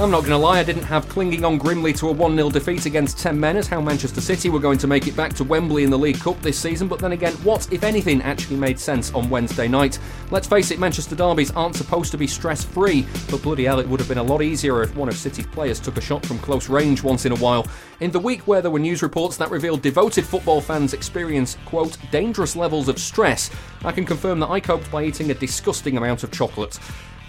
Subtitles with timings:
[0.00, 2.48] I'm not going to lie, I didn't have clinging on grimly to a 1 0
[2.48, 5.44] defeat against 10 men as how Manchester City were going to make it back to
[5.44, 8.80] Wembley in the League Cup this season, but then again, what, if anything, actually made
[8.80, 9.98] sense on Wednesday night?
[10.30, 13.86] Let's face it, Manchester derbies aren't supposed to be stress free, but bloody hell, it
[13.86, 16.38] would have been a lot easier if one of City's players took a shot from
[16.38, 17.66] close range once in a while.
[18.00, 21.98] In the week where there were news reports that revealed devoted football fans experience, quote,
[22.10, 23.50] dangerous levels of stress,
[23.84, 26.78] I can confirm that I coped by eating a disgusting amount of chocolate.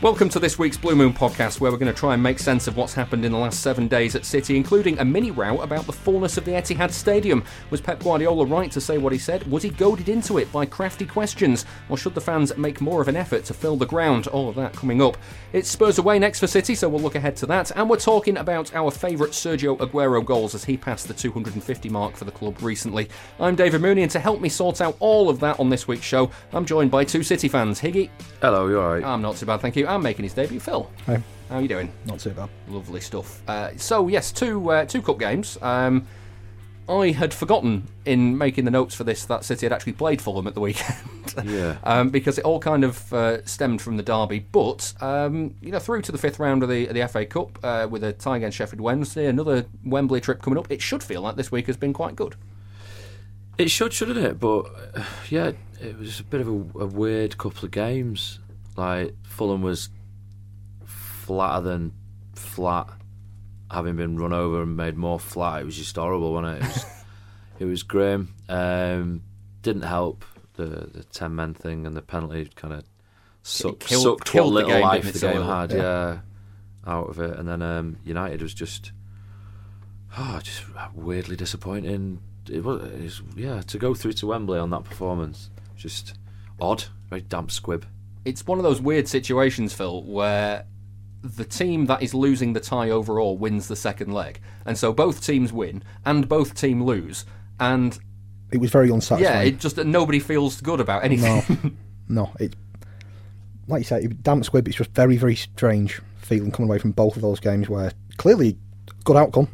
[0.02, 2.66] Welcome to this week's Blue Moon podcast, where we're going to try and make sense
[2.66, 5.86] of what's happened in the last seven days at City, including a mini row about
[5.86, 7.44] the fullness of the Etihad Stadium.
[7.70, 9.46] Was Pep Guardiola right to say what he said?
[9.46, 11.66] Was he goaded into it by crafty questions?
[11.88, 14.26] Or should the fans make more of an effort to fill the ground?
[14.26, 15.18] All of that coming up.
[15.54, 17.70] It's Spurs away next for City, so we'll look ahead to that.
[17.76, 22.16] And we're talking about our favourite Sergio Aguero goals as he passed the 250 mark
[22.16, 23.08] for the club recently.
[23.40, 26.06] I'm David Mooney, and to help me sort out all of that on this week's
[26.06, 27.80] show, I'm joined by two City fans.
[27.80, 28.10] Higgy.
[28.42, 29.04] Hello, you alright?
[29.04, 29.91] I'm not too bad, thank you.
[29.92, 30.89] I'm making his debut, Phil.
[31.06, 31.22] Hi.
[31.50, 31.92] How are you doing?
[32.06, 32.50] Not too bad.
[32.70, 33.42] Lovely stuff.
[33.47, 35.58] Uh, so yes, two uh, two cup games.
[35.61, 36.08] Um,
[36.88, 40.34] I had forgotten in making the notes for this that City had actually played for
[40.34, 40.97] Fulham at the weekend.
[41.45, 41.78] Yeah.
[41.86, 44.39] um, because it all kind of uh, stemmed from the derby.
[44.39, 47.57] But um, you know, through to the fifth round of the of the FA Cup
[47.63, 50.69] uh, with a tie against Sheffield Wednesday, another Wembley trip coming up.
[50.69, 52.35] It should feel like this week has been quite good.
[53.57, 54.40] It should, shouldn't it?
[54.40, 54.66] But
[54.96, 55.51] uh, yeah,
[55.81, 58.40] it was a bit of a, a weird couple of games.
[58.78, 59.90] Like Fulham was
[60.86, 61.94] flatter than
[62.36, 62.88] flat,
[63.72, 65.62] having been run over and made more flat.
[65.62, 66.64] It was just horrible, wasn't it?
[66.64, 66.86] It was,
[67.60, 68.34] it was grim.
[68.50, 69.24] Um,
[69.62, 72.84] didn't help the the ten men thing and the penalty kind of
[73.44, 75.72] sucked, killed- sucked killed the what little game, life the game had.
[75.72, 75.78] yeah.
[75.78, 76.20] Yeah.
[76.88, 77.38] out of it.
[77.38, 78.92] And then um, United was just
[80.18, 82.22] oh, just weirdly disappointing.
[82.50, 86.16] It was, it was yeah to go through to Wembley on that performance, just
[86.60, 87.86] odd, very damp squib.
[88.26, 90.66] It's one of those weird situations, Phil, where
[91.24, 95.24] the team that is losing the tie overall wins the second leg, and so both
[95.26, 97.26] teams win and both team lose,
[97.60, 97.98] and
[98.52, 99.24] It was very unsatisfying.
[99.24, 101.76] yeah, it just nobody feels good about anything.
[102.08, 102.56] no, no, it
[103.68, 104.68] like you say, it- damp squib.
[104.68, 108.58] It's just very, very strange feeling coming away from both of those games where clearly
[109.04, 109.48] good outcome,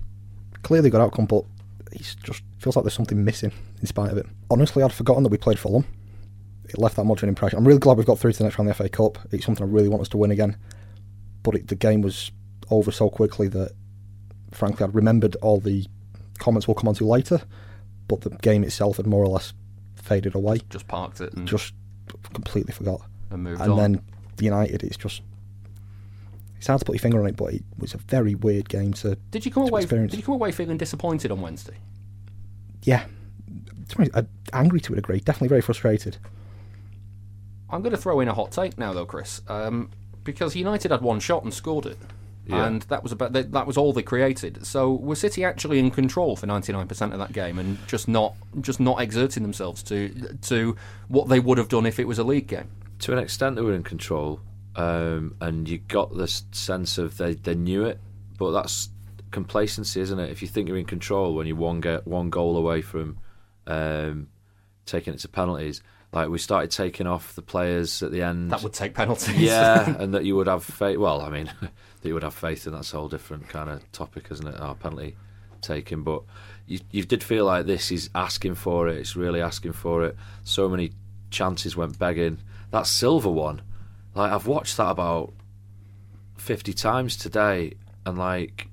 [0.63, 1.44] clearly good outcome, but
[1.91, 3.51] it just feels like there's something missing
[3.81, 4.25] in spite of it.
[4.50, 5.85] Honestly, I'd forgotten that we played Fulham.
[6.69, 7.57] It left that much of an impression.
[7.57, 9.17] I'm really glad we've got through to the next round of the FA Cup.
[9.31, 10.57] It's something I really want us to win again,
[11.44, 12.31] but it, the game was
[12.69, 13.72] over so quickly that,
[14.51, 15.85] frankly, I'd remembered all the
[16.39, 17.41] comments we'll come on to later,
[18.07, 19.53] but the game itself had more or less
[19.95, 20.59] faded away.
[20.69, 21.73] just parked it and, Just
[22.33, 23.01] completely forgot.
[23.31, 23.77] and moved and on.
[23.77, 24.01] then
[24.39, 25.22] United, it's just
[26.57, 28.91] it's hard to put your finger on it, but it was a very weird game
[28.94, 29.16] to.
[29.31, 29.81] did you come away?
[29.81, 30.11] experience.
[30.11, 31.75] Did you come away feeling disappointed on Wednesday?
[32.83, 33.06] Yeah,
[33.89, 36.17] to be honest, angry to a degree, definitely very frustrated.
[37.69, 39.89] I'm going to throw in a hot take now, though, Chris, um,
[40.23, 41.97] because United had one shot and scored it,
[42.45, 42.66] Yeah.
[42.66, 44.66] and that was about that, was all they created.
[44.66, 48.79] So were City actually in control for 99% of that game and just not just
[48.79, 50.09] not exerting themselves to
[50.44, 50.75] to
[51.09, 52.69] what they would have done if it was a league game?
[53.00, 54.39] To an extent, they were in control,
[54.75, 58.00] um, and you got this sense of they, they knew it,
[58.38, 58.89] but that's
[59.31, 60.31] complacency, isn't it?
[60.31, 63.17] If you think you're in control when you're one get one goal away from
[63.67, 64.29] um,
[64.86, 68.51] taking it to penalties, like we started taking off the players at the end.
[68.51, 69.36] That would take penalties.
[69.36, 70.98] yeah, and that you would have faith.
[70.98, 73.92] Well, I mean, that you would have faith in that's a whole different kind of
[73.92, 74.59] topic, isn't it?
[74.59, 75.15] Our penalty
[75.62, 76.24] taking, but
[76.65, 78.98] you you did feel like this is asking for it.
[78.98, 80.15] It's really asking for it.
[80.44, 80.92] So many
[81.30, 82.39] chances went begging.
[82.71, 83.62] That Silva one,
[84.15, 85.33] like I've watched that about
[86.38, 87.74] fifty times today,
[88.06, 88.69] and like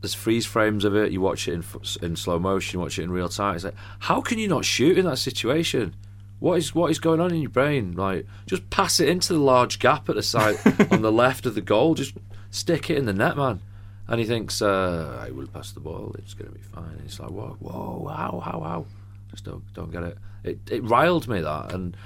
[0.00, 1.10] there's freeze frames of it.
[1.10, 1.64] You watch it in
[2.00, 2.78] in slow motion.
[2.78, 3.56] You watch it in real time.
[3.56, 5.94] It's like, how can you not shoot in that situation?
[6.40, 7.92] What is what is going on in your brain?
[7.92, 10.56] Like, just pass it into the large gap at the side
[10.90, 11.94] on the left of the goal.
[11.94, 12.14] Just
[12.50, 13.60] stick it in the net, man.
[14.06, 16.14] And he thinks, uh, I will pass the ball.
[16.18, 16.92] It's going to be fine.
[16.92, 18.86] And it's like, whoa, whoa, how, how, how?
[19.30, 20.18] Just don't don't get it.
[20.44, 21.96] It it riled me that and.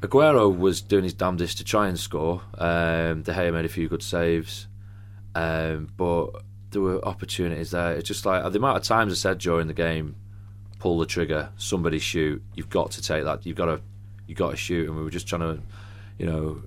[0.00, 2.40] Aguero was doing his damnedest to try and score.
[2.56, 4.68] Um, De Gea made a few good saves,
[5.34, 6.28] um, but
[6.70, 7.94] there were opportunities there.
[7.94, 10.14] It's just like the amount of times I said during the game,
[10.78, 12.42] pull the trigger, somebody shoot.
[12.54, 13.44] You've got to take that.
[13.46, 13.80] You've got to,
[14.26, 14.88] you got to shoot.
[14.88, 15.60] And we were just trying to,
[16.18, 16.62] you know,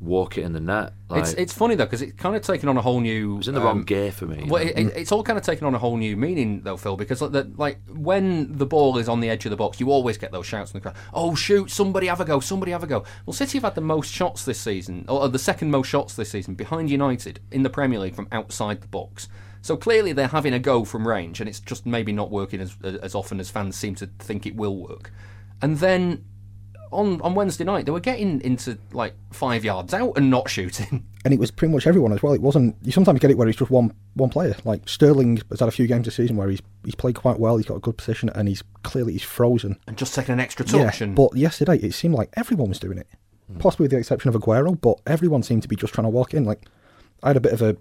[0.00, 0.92] walk it in the net.
[1.08, 3.34] Like, it's it's funny though because it's kind of taken on a whole new.
[3.34, 4.46] it was in the um, wrong gear for me.
[4.48, 6.96] Well, it, it- it's all kind of taken on a whole new meaning, though, Phil.
[6.96, 9.92] Because like, the, like when the ball is on the edge of the box, you
[9.92, 10.96] always get those shouts in the crowd.
[11.14, 11.70] Oh, shoot!
[11.70, 12.40] Somebody have a go!
[12.40, 13.04] Somebody have a go!
[13.26, 16.30] Well, City have had the most shots this season, or the second most shots this
[16.30, 19.28] season, behind United in the Premier League from outside the box.
[19.62, 22.76] So clearly they're having a go from range, and it's just maybe not working as
[22.82, 25.12] as often as fans seem to think it will work.
[25.62, 26.24] And then
[26.90, 31.06] on on Wednesday night, they were getting into like five yards out and not shooting.
[31.24, 32.32] and it was pretty much everyone as well.
[32.32, 32.76] It wasn't.
[32.82, 34.56] You sometimes get it where it's just one one player.
[34.64, 37.56] Like Sterling has had a few games this season where he's he's played quite well.
[37.56, 39.78] He's got a good position, and he's clearly he's frozen.
[39.86, 41.00] and just taking an extra Yeah, touch.
[41.00, 43.06] and but yesterday it seemed like everyone was doing it,
[43.46, 43.58] hmm.
[43.58, 44.78] possibly with the exception of Aguero.
[44.80, 46.44] But everyone seemed to be just trying to walk in.
[46.44, 46.66] Like
[47.22, 47.76] I had a bit of a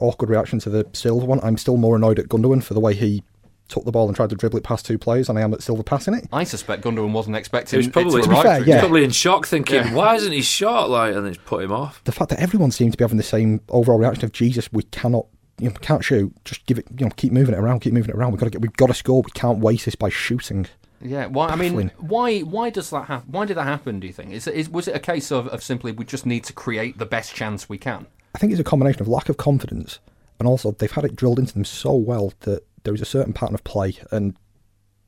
[0.00, 1.40] awkward reaction to the Silva one.
[1.42, 3.22] I'm still more annoyed at Gundogan for the way he
[3.68, 5.62] took the ball and tried to dribble it past two players and I am at
[5.62, 6.26] Silva passing it.
[6.32, 8.66] I suspect Gundogan wasn't expecting He was it probably, to be arrive fair, through.
[8.72, 8.80] yeah.
[8.80, 9.94] probably in shock, thinking, Yeah.
[9.94, 12.02] "Why isn't he shot?" Like, and it's put him off.
[12.04, 14.82] The fact that everyone seemed to be having the same overall reaction of Jesus, we
[14.84, 15.26] cannot.
[15.60, 16.32] You know, can't shoot.
[16.44, 16.86] Just give it.
[16.98, 17.80] You know, keep moving it around.
[17.80, 18.32] Keep moving it around.
[18.32, 18.62] We've got to get.
[18.62, 19.20] We've got to score.
[19.22, 20.66] We can't waste this by shooting.
[21.02, 21.48] Yeah, why?
[21.50, 22.40] I mean, why?
[22.40, 23.30] Why does that happen?
[23.30, 24.00] Why did that happen?
[24.00, 24.32] Do you think?
[24.32, 26.98] Is, it- is was it a case of, of simply we just need to create
[26.98, 28.06] the best chance we can?
[28.34, 29.98] I think it's a combination of lack of confidence
[30.38, 33.32] and also they've had it drilled into them so well that there is a certain
[33.32, 34.34] pattern of play and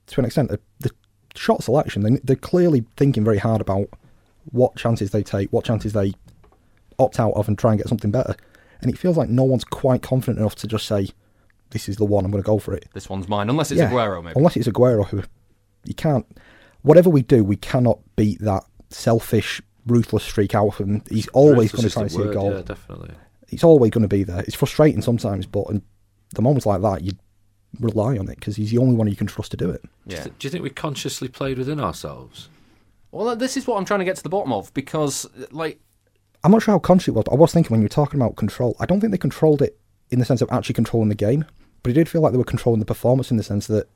[0.06, 0.90] to an extent the, the
[1.34, 3.88] shot selection they, they're clearly thinking very hard about
[4.50, 6.12] what chances they take, what chances they
[6.98, 8.34] opt out of and try and get something better.
[8.80, 11.08] And it feels like no one's quite confident enough to just say,
[11.70, 12.24] "This is the one.
[12.24, 13.90] I'm going to go for it." This one's mine, unless it's Yeah.
[13.90, 14.34] Aguero, maybe.
[14.36, 15.22] Unless it's Aguero, who
[15.84, 16.26] you can't.
[16.82, 21.02] Whatever we do, we cannot beat that selfish, ruthless streak out of him.
[21.10, 22.52] He's always going to try and is see a goal.
[22.52, 23.10] Yeah, definitely.
[23.48, 24.40] It's always going to be there.
[24.40, 25.82] It's frustrating sometimes, but in
[26.34, 27.12] the moments like that, you
[27.80, 29.82] rely on it because he's the only one you can trust to do it.
[30.06, 30.24] yeah.
[30.24, 32.48] Do you think we consciously played within ourselves?
[33.10, 35.78] Well, this is what I'm trying to get to the bottom of because, like,
[36.44, 38.18] I'm not sure how conscious it was, but I was thinking when you were talking
[38.20, 39.78] about control, I don't think they controlled it
[40.10, 41.44] in the sense of actually controlling the game,
[41.82, 43.88] but it did feel like they were controlling the performance in the sense that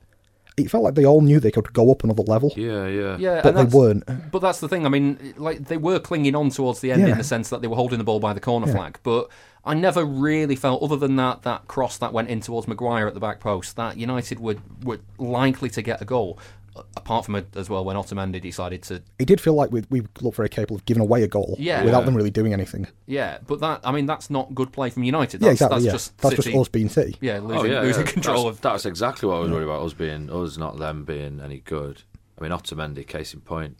[0.57, 3.17] it felt like they all knew they could go up another level, Yeah, yeah.
[3.19, 4.03] yeah, but they weren't.
[4.31, 4.85] But that's the thing.
[4.87, 7.09] I mean, like they were clinging on towards the end Yeah.
[7.09, 8.73] in the sense that they were holding the ball by the corner Yeah.
[8.73, 8.99] flag.
[9.03, 9.29] But
[9.63, 13.13] I never really felt, other than that that cross that went in towards Maguire at
[13.13, 16.39] the back post, that United were were likely to get a goal.
[16.77, 19.83] A- Apart from it as well, when Otamendi decided to, It did feel like we,
[19.89, 21.83] we looked very capable of giving away a goal Yeah.
[21.83, 22.87] without them really doing anything.
[23.05, 23.37] yeah.
[23.47, 25.41] But that, I mean, that's not good play from United.
[25.41, 25.75] yeah, That's, exactly.
[25.75, 25.91] That's yeah.
[25.91, 27.17] just that's City, just us being City.
[27.21, 28.11] yeah, oh, losing, oh yeah, losing yeah.
[28.11, 28.61] control that's, of.
[28.61, 29.83] That's exactly what I was worried about.
[29.85, 32.03] Us being us, not them being any good.
[32.37, 33.77] I mean, Otamendi, case in point,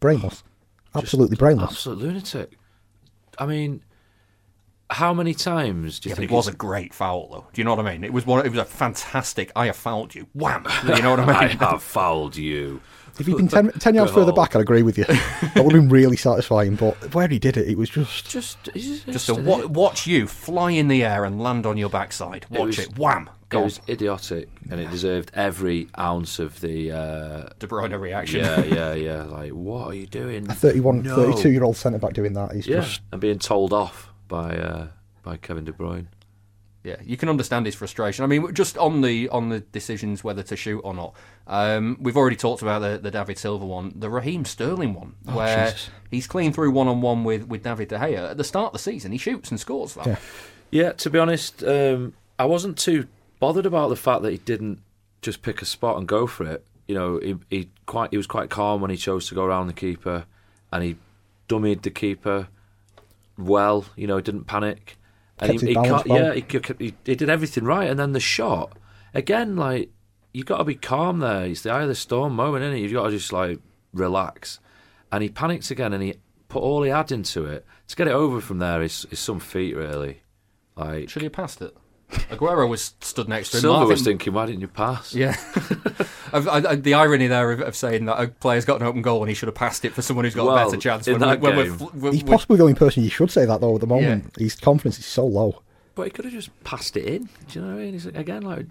[0.00, 0.42] Brainless.
[0.94, 1.70] Absolutely brainless.
[1.72, 2.56] absolute lunatic.
[3.38, 3.82] I mean,
[4.90, 7.46] how many times do you Yeah, but think it was a great foul, though.
[7.52, 8.04] Do you know what I mean?
[8.04, 8.44] It was one.
[8.44, 9.50] It was a fantastic.
[9.56, 10.26] I have fouled you.
[10.34, 10.66] Wham!
[10.84, 11.58] You know what I mean?
[11.60, 12.80] I have fouled you.
[13.18, 15.04] If he'd been 10, 10 yards further back, I'd agree with you.
[15.04, 18.30] that would have been really satisfying, but where he did it, it was just.
[18.30, 21.90] Just, he's Just to wa- watch you fly in the air and land on your
[21.90, 22.46] backside.
[22.50, 22.88] Watch it.
[22.90, 23.30] was- Wham!
[23.52, 26.92] It was idiotic, and it deserved every ounce of the.
[26.92, 28.44] Uh, De Bruyne reaction.
[28.44, 29.22] yeah, yeah, yeah.
[29.24, 30.48] Like, what are you doing?
[30.48, 31.16] A 31, No.
[31.16, 33.00] 32 year old centre back doing that is Yeah, just.
[33.10, 34.86] and being told off by uh,
[35.22, 36.06] by Kevin De Bruyne.
[36.82, 38.24] Yeah, you can understand his frustration.
[38.24, 41.14] I mean, just on the on the decisions whether to shoot or not.
[41.46, 45.66] Um, we've already talked about the, the David Silva one, the Raheem Sterling one, where
[45.66, 45.90] Oh, Jesus.
[46.10, 48.72] he's clean through one on one with with David De Gea at the start of
[48.72, 49.12] the season.
[49.12, 50.06] He shoots and scores that.
[50.06, 50.16] Yeah.
[50.70, 53.08] Yeah, to be honest, um, I wasn't too
[53.40, 54.80] bothered about the fact that he didn't
[55.20, 56.64] just pick a spot and go for it.
[56.88, 59.66] You know, he, he quite he was quite calm when he chose to go around
[59.66, 60.24] the keeper,
[60.72, 60.96] and he
[61.48, 62.48] dummied the keeper
[63.40, 63.84] well.
[63.96, 64.96] You know, he didn't panic,
[65.38, 66.44] and Kept he, his he balance yeah, he,
[66.78, 67.88] he, he did everything right.
[67.88, 68.76] And then the shot
[69.14, 69.90] again, like
[70.32, 71.44] you got to be calm there.
[71.44, 72.80] It's the eye of the storm moment, isn't it?
[72.80, 73.58] You've got to just like
[73.92, 74.60] relax.
[75.12, 76.14] And he panics again, and he
[76.48, 78.82] put all he had into it to get it over from there.
[78.82, 80.22] Is is some feat really.
[80.76, 81.76] Like Should he have passed it?
[82.30, 83.60] Aguero was stood next to him.
[83.62, 85.14] Silva I was thinking, why didn't you pass?
[85.14, 85.36] Yeah,
[86.32, 89.02] I've- I, I, the irony there of, of saying that a player's got an open
[89.02, 91.06] goal and he should have passed it for someone who's got Well, a better chance.
[91.08, 93.10] in when, that when game- we're, fl- we're, He's we're- possibly the only person you
[93.10, 94.34] should say that, though, at the moment.
[94.38, 95.62] His confidence is so low.
[95.94, 97.24] But he could have just passed it in.
[97.48, 97.92] Do you know what I mean?
[97.94, 98.66] He's again like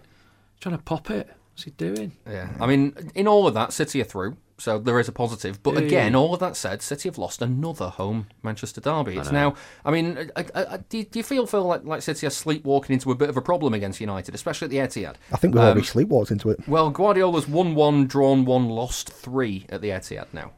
[0.61, 1.27] trying to pop it.
[1.51, 2.13] What's he doing?
[2.27, 4.37] Yeah, I mean, in all of that, City are through.
[4.59, 5.63] So there is a positive.
[5.63, 6.17] But Yeah, again, yeah.
[6.19, 9.17] all of that said, City have lost another home Manchester derby.
[9.17, 9.55] It's now.
[9.85, 12.29] I mean, I, I, I, do, you, do you feel feel like, like City are
[12.31, 15.15] sleepwalking into a bit of a problem against United, especially at the Etihad?
[15.31, 16.67] I think we've Um, already sleepwalked into it.
[16.67, 20.51] Well, Guardiola's won one, drawn one, lost three at the Etihad now.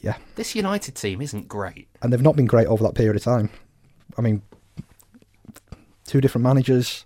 [0.00, 1.88] Yeah, This United team isn't great.
[2.02, 3.48] and they've not been great over that period of time.
[4.18, 4.42] I mean,
[6.06, 7.04] two different managers,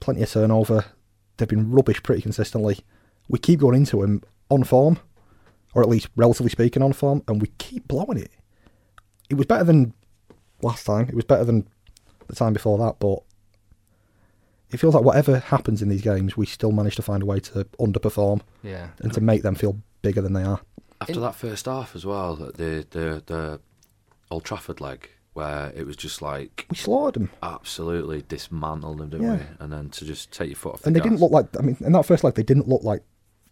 [0.00, 0.84] plenty of turnover.
[1.36, 2.78] They've been rubbish pretty consistently.
[3.28, 4.98] We keep going into them on form,
[5.74, 8.30] or at least relatively speaking on form, and we keep blowing it.
[9.30, 9.94] It was better than
[10.62, 11.08] last time.
[11.08, 11.68] It was better than
[12.28, 13.20] the time before that, but
[14.70, 17.40] it feels like whatever happens in these games, we still manage to find a way
[17.40, 18.88] to underperform Yeah.
[19.00, 20.60] and to make them feel bigger than they are.
[21.00, 23.60] After that first half as well, the the the
[24.30, 27.30] Old Trafford leg, where it was just like We slaughtered them.
[27.42, 29.36] absolutely dismantled them, didn't Yeah.
[29.36, 29.42] we?
[29.60, 31.04] And then to just take your foot off the and they gas.
[31.10, 31.46] didn't look like.
[31.58, 33.02] I mean, in that first leg, they didn't look like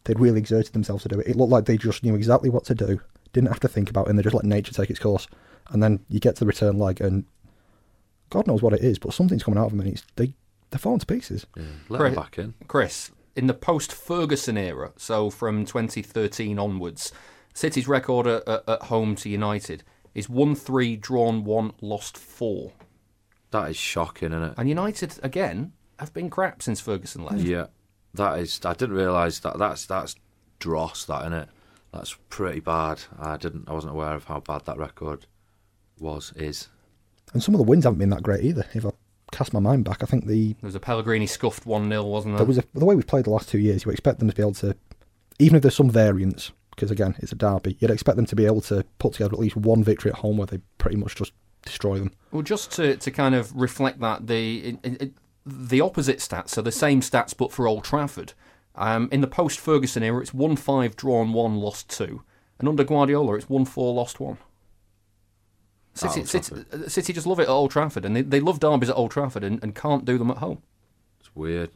[0.04, 1.26] they'd really exerted themselves to do it.
[1.28, 3.00] It looked like they just knew exactly what to do,
[3.32, 5.26] didn't have to think about it, and they just let nature take its course.
[5.70, 7.24] And then you get to the return leg, and
[8.30, 10.34] God knows what it is, but something's coming out of them, and it's they
[10.70, 11.46] they're falling to pieces.
[11.56, 12.14] Yeah, let Right.
[12.14, 12.54] them back in.
[12.68, 17.12] Chris, in the post Ferguson era, so from 2013 onwards,
[17.54, 19.82] City's record at, at, at home to United
[20.14, 22.72] is 1 3, drawn 1, lost 4.
[23.50, 24.54] That is shocking, isn't it?
[24.56, 27.40] And United, again, have been crap since Ferguson left.
[27.40, 27.66] Yeah,
[28.14, 28.60] that is.
[28.64, 29.58] I didn't realise that.
[29.58, 30.16] That's that's
[30.58, 31.48] dross, That in it?
[31.92, 33.00] That's pretty bad.
[33.18, 33.68] I didn't.
[33.68, 35.26] I wasn't aware of how bad that record
[35.98, 36.32] was.
[36.36, 36.68] Is
[37.32, 38.66] And some of the wins haven't been that great either.
[38.74, 38.90] If I
[39.32, 42.32] cast my mind back, I think the There was a Pellegrini scuffed 1 0, wasn't
[42.32, 42.38] there?
[42.38, 43.84] there was a, the way we've played the last two years.
[43.84, 44.76] You expect them to be able to,
[45.38, 48.46] even if there's some variance, because again it's a derby, you'd expect them to be
[48.46, 51.32] able to put together at least one victory at home where they pretty much just
[51.64, 52.12] destroy them.
[52.30, 55.14] Well, just to, to kind of reflect that, the in, in,
[55.50, 58.32] the opposite stats are the same stats but for Old Trafford.
[58.74, 62.22] Um, in the post Ferguson era, it's 1 5, drawn 1, lost 2.
[62.58, 64.38] And under Guardiola, it's 1 4, lost 1.
[65.94, 68.90] City, City, uh, City just love it at Old Trafford, and they, they love derbies
[68.90, 70.62] at Old Trafford and, and can't do them at home.
[71.18, 71.70] it's weird.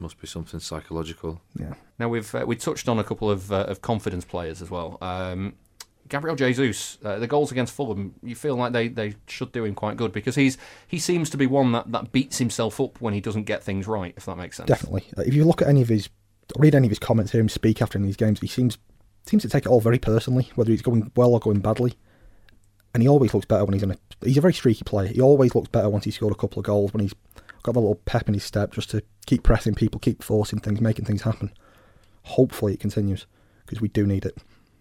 [0.00, 1.40] Must be something psychological.
[1.58, 1.74] Yeah.
[1.98, 4.96] Now we've uh, we touched on a couple of uh, of confidence players as well.
[5.00, 5.54] Um,
[6.08, 9.74] Gabriel Jesus, uh, the goals against Fulham, you feel like they, they should do him
[9.74, 13.14] quite good because he's he seems to be one that, that beats himself up when
[13.14, 14.68] he doesn't get things right, if that makes sense.
[14.68, 15.04] Definitely.
[15.16, 16.08] Uh, If you look at any of his,
[16.58, 18.78] read any of his comments, hear him speak after any of these games, he seems
[19.26, 21.94] seems to take it all very personally, whether he's going well or going badly.
[22.94, 23.96] And he always looks better when he's in a.
[24.24, 25.08] He's a very streaky player.
[25.08, 27.14] He always looks better once he's scored a couple of goals, when he's
[27.62, 30.80] got the little pep in his step, just to keep pressing people, keep forcing things,
[30.80, 31.52] making things happen.
[32.22, 33.26] Hopefully it continues
[33.66, 34.38] because we do need it.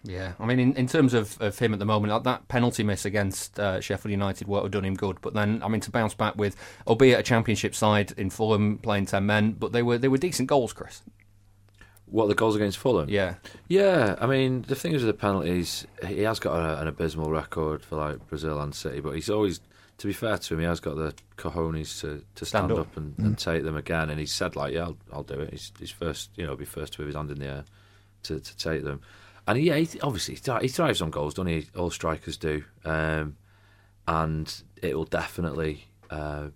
[0.07, 2.81] Yeah, I mean, in, in terms of, of him at the moment, like that penalty
[2.83, 5.19] miss against uh, Sheffield United would have done him good.
[5.21, 6.55] But then, I mean, to bounce back with,
[6.87, 10.47] albeit a championship side in Fulham playing ten men, but they were they were decent
[10.47, 11.01] goals, Chris.
[12.05, 13.09] What the goals against Fulham?
[13.09, 13.35] Yeah,
[13.67, 17.29] Yeah, I mean the thing is with the penalties, he has got a, an abysmal
[17.29, 19.59] record for like Brazil and City, but he's always,
[19.97, 22.79] to be fair to him, he has got the cojones to, to stand, Stand up.
[22.79, 24.09] up, and, and take them again.
[24.09, 25.49] And he said like, yeah, I'll, I'll do it.
[25.51, 27.65] He's, he's first, you know, be first with his hand in the air
[28.23, 29.01] to, to take them.
[29.47, 31.67] And yeah, he, obviously he thrives on goals, doesn't he?
[31.75, 33.37] All strikers do, um,
[34.07, 36.47] and it will definitely, uh,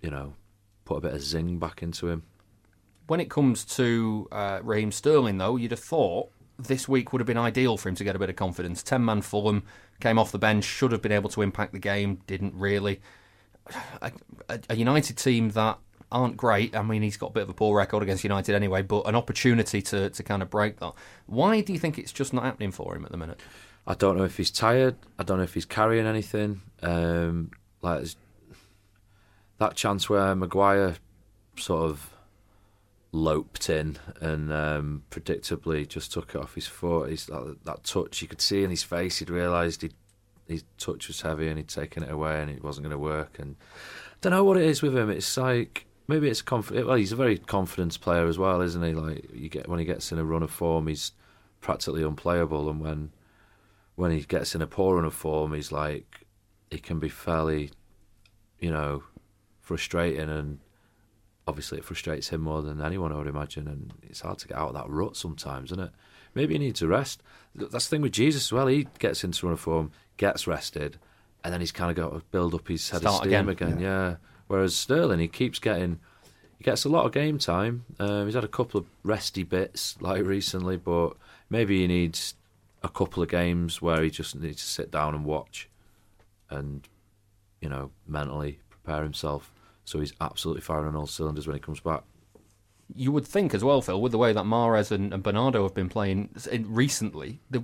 [0.00, 0.32] you know,
[0.86, 2.22] put a bit of zing back into him.
[3.06, 7.26] when it comes to uh, Raheem Sterling, though, you'd have thought this week would have
[7.26, 8.82] been ideal for him to get a bit of confidence.
[8.82, 9.64] Ten man Fulham
[10.00, 13.00] came off the bench, should have been able to impact the game, didn't really.
[14.48, 15.78] A, a United team that
[16.12, 16.76] aren't great.
[16.76, 19.14] I mean, he's got a bit of a poor record against United anyway, but an
[19.14, 20.92] opportunity to, to kind of break that.
[21.26, 23.40] Why do you think it's just not happening for him at the minute?
[23.86, 24.96] I don't know if he's tired.
[25.18, 26.60] I don't know if he's carrying anything.
[26.82, 27.50] Um,
[27.80, 28.04] like
[29.58, 30.96] that chance where Maguire
[31.56, 32.14] sort of
[33.10, 37.10] loped in and um, predictably just took it off his foot.
[37.10, 39.18] He's that, that touch you could see in his face.
[39.18, 39.90] He'd realised he
[40.48, 43.38] his touch was heavy and he'd taken it away and it wasn't going to work.
[43.38, 45.10] And I don't know what it is with him.
[45.10, 46.86] It's like maybe it's confident.
[46.86, 48.92] Well, he's a very confidence player as well, isn't he?
[48.92, 51.12] Like you get when he gets in a run of form, he's
[51.60, 53.10] practically unplayable, and when
[53.94, 56.26] when he gets in a poor run of form, he's like
[56.70, 57.70] he can be fairly,
[58.58, 59.02] you know,
[59.60, 60.58] frustrating, and
[61.46, 64.56] obviously it frustrates him more than anyone, I would imagine, and it's hard to get
[64.56, 65.90] out of that rut sometimes, isn't it?
[66.34, 67.22] Maybe he needs a rest.
[67.54, 68.66] That's the thing with Jesus as well.
[68.66, 70.98] He gets into run of form, gets rested,
[71.44, 73.68] and then he's kind of got to build up his head Start of steam again,
[73.72, 73.80] again.
[73.80, 74.16] Yeah.
[74.52, 75.98] Whereas Sterling, he keeps getting,
[76.58, 77.86] he gets a lot of game time.
[77.98, 81.14] Um, he's had a couple of resty bits like recently, but
[81.48, 82.34] maybe he needs
[82.82, 85.70] a couple of games where he just needs to sit down and watch,
[86.50, 86.86] and
[87.62, 89.50] you know mentally prepare himself
[89.86, 92.02] so he's absolutely firing on all cylinders when he comes back.
[92.94, 95.74] You would think as well, Phil, with the way that Mahrez and, and Bernardo have
[95.74, 96.30] been playing
[96.64, 97.60] recently, the,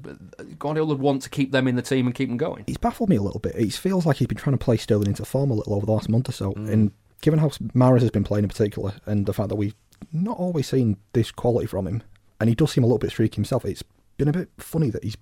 [0.59, 2.65] Guardiola would want to keep them in the team and keep them going.
[2.67, 3.55] He's baffled me a little bit.
[3.57, 5.93] It feels like he's been trying to play Sterling into form a little over the
[5.93, 6.53] last month or so.
[6.53, 6.71] Mm.
[6.71, 9.75] And given how Mahrez has been playing in particular, and the fact that we've
[10.13, 12.03] not always seen this quality from him,
[12.41, 13.83] and he does seem a little bit streaky himself, it's
[14.17, 15.17] been a bit funny that he's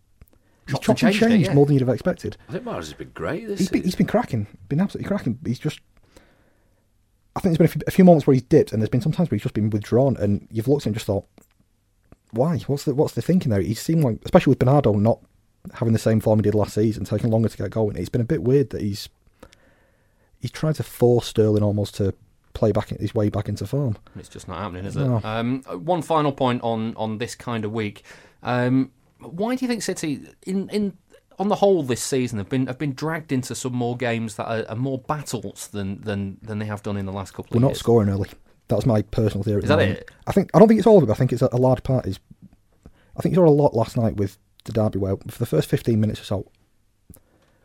[0.66, 1.54] He's chopped and changed, it, yeah.
[1.54, 2.36] more than you'd have expected.
[2.48, 5.38] I think Mahrez has been great this he's been, he's been cracking, been absolutely cracking.
[5.46, 5.80] He's just
[7.36, 9.30] I think there's been a few, moments where he's dipped, and there's been some times
[9.30, 11.26] where he's just been withdrawn, and you've looked at him and just thought,
[12.30, 12.58] why?
[12.60, 13.60] What's the what's the thinking there?
[13.60, 15.20] He seemed like, especially with Bernardo not
[15.74, 17.96] having the same form he did last season, taking longer to get going.
[17.96, 19.08] It's been a bit weird that he's
[20.40, 22.14] he's trying to force Sterling almost to
[22.54, 23.96] play back his way back into form.
[24.16, 25.00] It's just not happening, is it?
[25.00, 25.20] No.
[25.22, 28.02] Um, one final point on on this kind of week.
[28.42, 30.96] Um, why do you think City in in
[31.38, 34.46] on the whole this season have been have been dragged into some more games that
[34.46, 37.58] are, are more battles than, than than they have done in the last couple We're
[37.58, 37.62] of years.
[37.62, 38.30] We're not scoring early.
[38.68, 39.62] That's my personal theory.
[39.62, 40.10] Is that it?
[40.26, 41.12] I think I don't think it's all of it.
[41.12, 42.18] I think it's a, a large part is.
[43.16, 45.68] I think you saw a lot last night with the derby where for the first
[45.68, 46.50] fifteen minutes or so,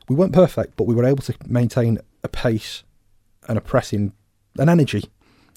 [0.07, 2.83] we weren't perfect, but we were able to maintain a pace
[3.47, 4.13] and a pressing,
[4.57, 5.03] an energy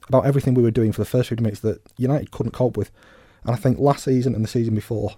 [0.09, 2.91] about everything we were doing for the first 50 minutes that United couldn't cope with.
[3.45, 5.17] And I think last season and the season before,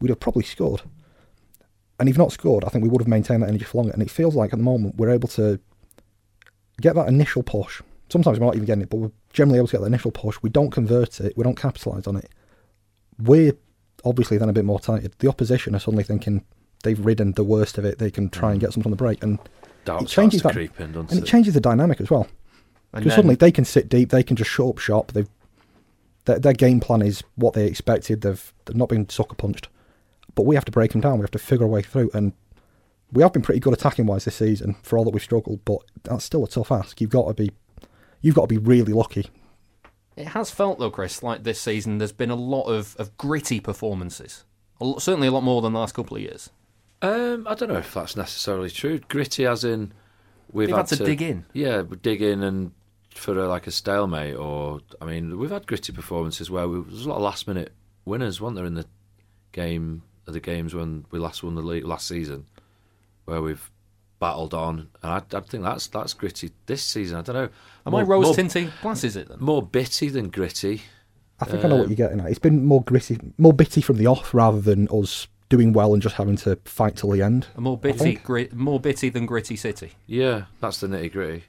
[0.00, 0.82] we'd have probably scored
[1.98, 3.92] and if not scored, I think we would have maintained that energy for longer.
[3.92, 5.58] And it feels like at the moment we're able to
[6.80, 7.80] get that initial push.
[8.10, 10.36] Sometimes we're not even getting it, but we're generally able to get that initial push.
[10.42, 12.30] We don't convert it, we don't capitalise on it.
[13.18, 13.54] We're
[14.04, 15.14] obviously then a bit more tired.
[15.18, 16.44] The opposition are suddenly thinking
[16.84, 19.22] they've ridden the worst of it, they can try and get something on the break.
[19.22, 19.38] And
[19.86, 22.28] Doubt it changes that, and it, it, changes the dynamic as well.
[22.92, 25.12] Because suddenly they can sit deep, they can just shut up shop.
[25.12, 25.28] They've
[26.26, 28.20] their, their game plan is what they expected.
[28.20, 29.68] They've, they've not been sucker punched
[30.36, 31.18] but we have to break them down.
[31.18, 32.32] We have to figure a way through, and
[33.10, 35.64] we have been pretty good attacking wise this season for all that we've struggled.
[35.64, 37.00] But that's still a tough ask.
[37.00, 37.50] You've got to be,
[38.20, 39.30] you've got to be really lucky.
[40.14, 43.60] It has felt though, Chris, like this season there's been a lot of, of gritty
[43.60, 44.44] performances.
[44.80, 46.50] A lot, certainly a lot more than the last couple of years.
[47.02, 48.98] Um, I don't know if that's necessarily true.
[48.98, 49.92] Gritty, as in
[50.52, 51.44] we've had, had, to, dig in.
[51.52, 52.72] Yeah, dig in and
[53.10, 57.06] for a, like a stalemate, or I mean, we've had gritty performances where we, there's
[57.06, 57.72] a lot of last minute
[58.04, 58.86] winners, weren't there, in the
[59.52, 62.46] game of the games when we last won the league last season,
[63.24, 63.70] where we've
[64.18, 67.18] battled on, and I, I think that's that's gritty this season.
[67.18, 67.48] I don't know.
[67.86, 69.38] Am more, I rose tinting glasses it then?
[69.40, 70.82] More bitty than gritty.
[71.40, 72.26] I think um, I know what um, you're getting at.
[72.26, 76.02] It's been more gritty, more bitty from the off rather than us doing well and
[76.02, 77.46] just having to fight till the end.
[77.56, 79.92] A more bitty, grit, more bitty than gritty city.
[80.06, 81.44] Yeah, that's the nitty gritty.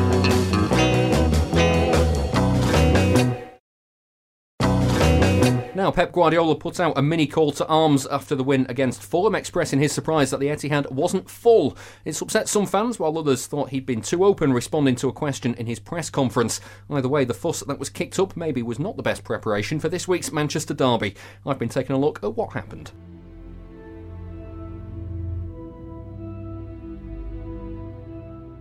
[5.73, 9.35] Now, Pep Guardiola puts out a mini call to arms after the win against Fulham,
[9.35, 11.77] expressing his surprise that the Etihad wasn't full.
[12.03, 15.53] It's upset some fans, while others thought he'd been too open responding to a question
[15.53, 16.59] in his press conference.
[16.89, 19.87] Either way, the fuss that was kicked up maybe was not the best preparation for
[19.87, 21.15] this week's Manchester derby.
[21.45, 22.91] I've been taking a look at what happened.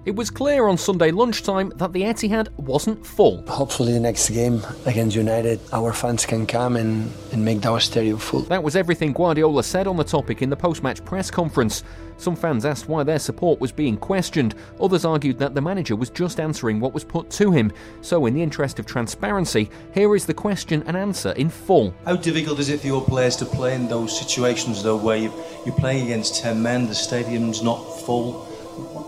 [0.07, 3.43] It was clear on Sunday lunchtime that the Etihad wasn't full.
[3.47, 8.17] Hopefully, the next game against United, our fans can come and, and make our stadium
[8.17, 8.41] full.
[8.45, 11.85] That was everything Guardiola said on the topic in the post match press conference.
[12.17, 16.09] Some fans asked why their support was being questioned, others argued that the manager was
[16.09, 17.71] just answering what was put to him.
[18.01, 21.95] So, in the interest of transparency, here is the question and answer in full.
[22.07, 25.33] How difficult is it for your players to play in those situations, though, where you,
[25.67, 28.50] you're playing against 10 men, the stadium's not full?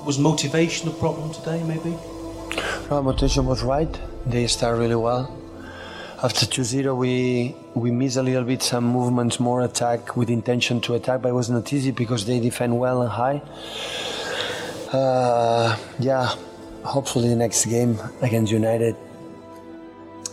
[0.04, 1.96] Was motivation a problem today, maybe?
[2.90, 4.00] No, motivation was right.
[4.26, 5.38] They start really well.
[6.22, 10.94] After 2-0, we we missed a little bit some movements, more attack with intention to
[10.94, 13.42] attack, but it was not easy because they defend well and high.
[14.92, 16.34] Uh, yeah,
[16.84, 18.94] hopefully the next game against United,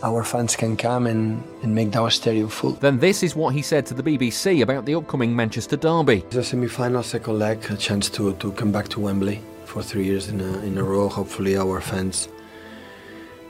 [0.02, 2.72] our fans can come and, and make our stadium full.
[2.72, 6.22] Then this is what he said to the BBC about the upcoming Manchester derby.
[6.30, 10.28] The semi-final, second leg, a chance to, to come back to Wembley for three years
[10.28, 11.08] in a, in a row.
[11.08, 12.28] Hopefully, our fans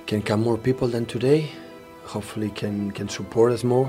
[0.07, 1.41] can come more people than today.
[2.05, 3.89] Hopefully, can can support us more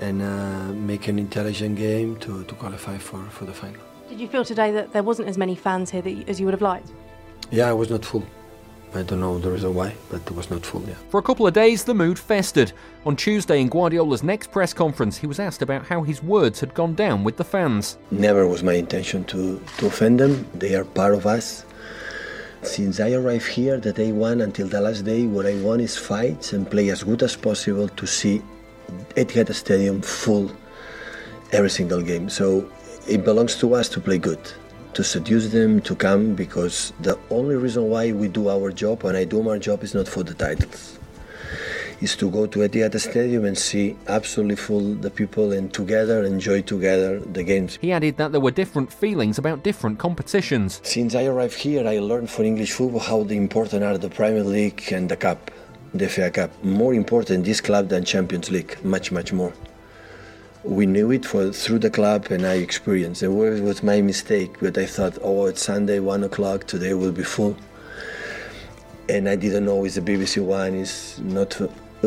[0.00, 3.80] and uh, make an intelligent game to, to qualify for, for the final.
[4.08, 6.54] Did you feel today that there wasn't as many fans here that, as you would
[6.54, 6.90] have liked?
[7.50, 8.24] Yeah, I was not full.
[8.92, 10.94] I don't know the reason why, but it was not full, yeah.
[11.10, 12.72] For a couple of days, the mood festered.
[13.06, 16.74] On Tuesday, in Guardiola's next press conference, he was asked about how his words had
[16.74, 17.98] gone down with the fans.
[18.10, 20.44] Never was my intention to, to offend them.
[20.54, 21.64] They are part of us.
[22.62, 25.96] Since I arrived here, the day one until the last day, what I want is
[25.96, 28.42] fights and play as good as possible to see
[29.14, 30.50] Etihad Stadium full
[31.52, 32.28] every single game.
[32.28, 32.68] So
[33.08, 34.40] it belongs to us to play good.
[34.94, 39.16] To seduce them to come because the only reason why we do our job and
[39.16, 40.98] I do my job is not for the titles.
[42.00, 46.62] Is to go to Etihad Stadium and see absolutely full the people and together enjoy
[46.62, 47.78] together the games.
[47.80, 50.80] He added that there were different feelings about different competitions.
[50.82, 54.42] Since I arrived here, I learned for English football how the important are the Premier
[54.42, 55.50] League and the Cup,
[55.92, 56.50] the FA Cup.
[56.64, 59.52] More important this club than Champions League, much much more
[60.62, 63.22] we knew it for through the club and I experienced.
[63.22, 67.22] It was my mistake, but I thought, oh, it's Sunday, one o'clock, today will be
[67.22, 67.56] full.
[69.08, 71.58] And I didn't know it's the BBC One, it's not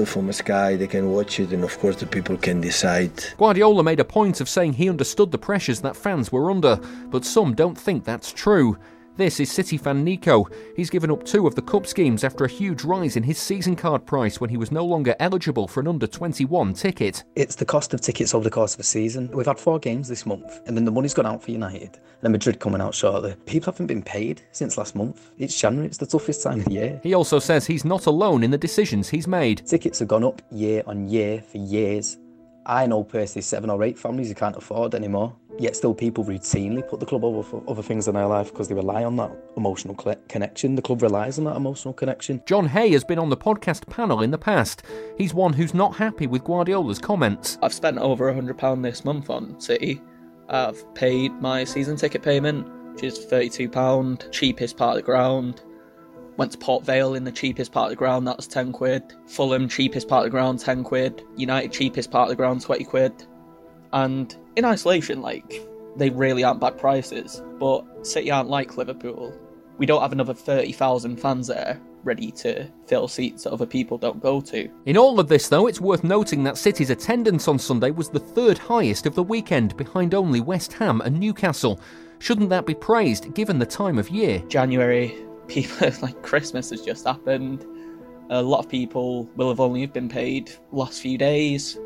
[0.06, 3.12] from Sky, they can watch it, and of course the people can decide.
[3.38, 7.26] Guardiola made a point of saying he understood the pressures that fans were under, but
[7.26, 8.78] some don't think that's true.
[9.16, 10.48] This is City fan Nico.
[10.76, 13.76] He's given up two of the cup schemes after a huge rise in his season
[13.76, 17.24] card price when he was no longer eligible for an under 21 ticket.
[17.36, 19.30] It's the cost of tickets over the course of a season.
[19.32, 22.22] We've had four games this month, and then the money's gone out for United, and
[22.22, 23.36] then Madrid coming out shortly.
[23.46, 25.30] People haven't been paid since last month.
[25.38, 27.00] It's January, it's the toughest time of the year.
[27.04, 29.64] He also says he's not alone in the decisions he's made.
[29.68, 32.18] Tickets have gone up year on year for years.
[32.66, 35.36] I know personally seven or eight families who can't afford anymore.
[35.60, 38.68] Yet still, people routinely put the club over for other things in their life because
[38.68, 39.94] they rely on that emotional
[40.28, 40.76] connection.
[40.76, 42.42] The club relies on that emotional connection.
[42.48, 44.82] John Hay has been on the podcast panel in the past.
[45.18, 47.60] He's one who's not happy with Guardiola's comments.
[47.62, 50.02] I've spent over £100 this month on City.
[50.50, 55.62] I've paid my season ticket payment, which is £32, cheapest part of the ground.
[56.38, 59.04] Went to Port Vale in the cheapest part of the ground, that was 10 quid.
[59.28, 61.24] Fulham, cheapest part of the ground, 10 quid.
[61.36, 63.26] United, cheapest part of the ground, 20 quid.
[63.92, 65.62] And in isolation, like,
[65.96, 67.44] they really aren't bad prices.
[67.60, 69.34] But City aren't like Liverpool.
[69.78, 74.22] We don't have another 30,000 fans there ready to fill seats that other people don't
[74.22, 74.70] go to.
[74.86, 78.20] In all of this, though, it's worth noting that City's attendance on Sunday was the
[78.20, 81.80] third highest of the weekend, behind only West Ham and Newcastle.
[82.20, 84.40] Shouldn't that be praised given the time of year?
[84.48, 85.16] January,
[85.48, 87.66] people like Christmas has just happened.
[88.30, 91.78] A lot of people will have only been paid last few days.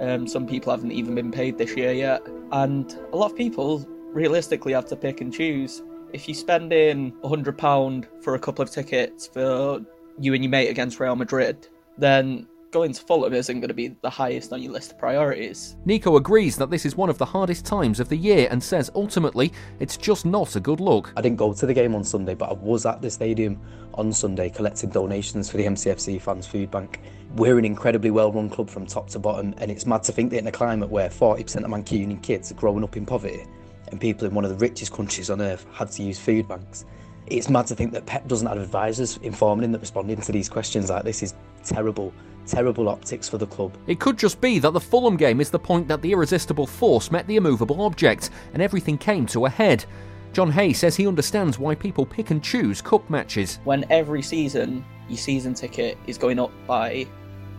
[0.00, 2.22] Um, some people haven't even been paid this year yet,
[2.52, 5.82] and a lot of people realistically have to pick and choose.
[6.12, 9.80] If you spend in hundred pound for a couple of tickets for
[10.18, 13.88] you and your mate against Real Madrid, then going to Fulham isn't going to be
[14.02, 15.76] the highest on your list of priorities.
[15.84, 18.90] Nico agrees that this is one of the hardest times of the year and says
[18.94, 21.12] ultimately it's just not a good look.
[21.16, 23.60] I didn't go to the game on Sunday, but I was at the stadium
[23.94, 27.00] on Sunday collecting donations for the MCFC Fans Food Bank
[27.36, 30.38] we're an incredibly well-run club from top to bottom, and it's mad to think that
[30.38, 33.46] in a climate where 40% of Mancunian kids are growing up in poverty,
[33.88, 36.84] and people in one of the richest countries on earth had to use food banks.
[37.26, 40.48] It's mad to think that Pep doesn't have advisors informing him that responding to these
[40.48, 42.12] questions like this is terrible,
[42.50, 43.76] terrible optics for the club.
[43.86, 47.10] It could just be that the Fulham game is the point that the irresistible force
[47.10, 49.84] met the immovable object, and everything came to a head.
[50.32, 53.58] John Hay says he understands why people pick and choose cup matches.
[53.64, 57.06] When every season your season ticket is going up by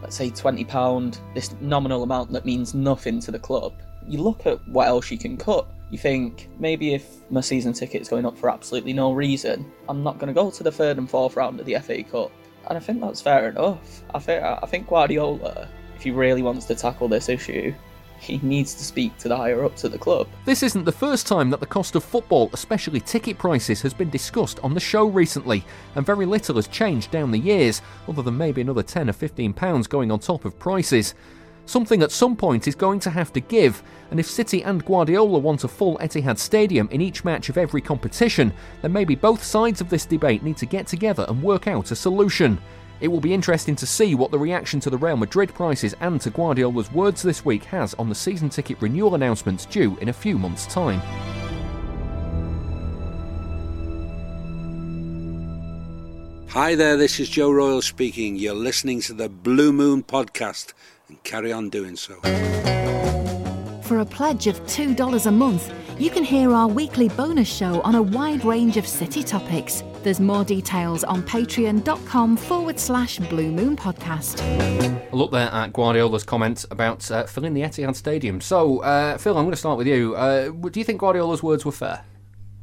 [0.01, 3.73] let's say £20, this nominal amount that means nothing to the club,
[4.07, 5.67] you look at what else you can cut.
[5.91, 10.03] You think maybe if my season ticket is going up for absolutely no reason, I'm
[10.03, 12.31] not going to go to the third and fourth round of the FA Cup.
[12.67, 14.03] And I think that's fair enough.
[14.13, 17.73] I think I think Guardiola, if he really wants to tackle this issue,
[18.21, 20.27] he needs to speak to the higher ups at the club.
[20.45, 24.11] This isn't the first time that the cost of football, especially ticket prices, has been
[24.11, 28.37] discussed on the show recently, and very little has changed down the years, other than
[28.37, 31.15] maybe another 10 or 15 pounds going on top of prices.
[31.71, 35.39] Something at some point is going to have to give, and if City and Guardiola
[35.39, 39.79] want a full Etihad Stadium in each match of every competition, then maybe both sides
[39.79, 42.59] of this debate need to get together and work out a solution.
[42.99, 46.19] It will be interesting to see what the reaction to the Real Madrid prices and
[46.19, 50.13] to Guardiola's words this week has on the season ticket renewal announcements due in a
[50.13, 50.99] few months' time.
[56.49, 58.35] Hi there, this is Joe Royle speaking.
[58.35, 60.73] You're listening to the Blue Moon podcast
[61.11, 62.15] and carry on doing so.
[63.83, 67.95] For a pledge of $2 a month, you can hear our weekly bonus show on
[67.95, 69.83] a wide range of city topics.
[70.01, 74.41] There's more details on patreon.com forward slash Blue Moon Podcast.
[75.11, 78.39] A look there at Guardiola's comments about uh, filling the Etihad Stadium.
[78.39, 80.15] So, uh, Phil, I'm going to start with you.
[80.15, 82.03] Uh, do you think Guardiola's words were fair?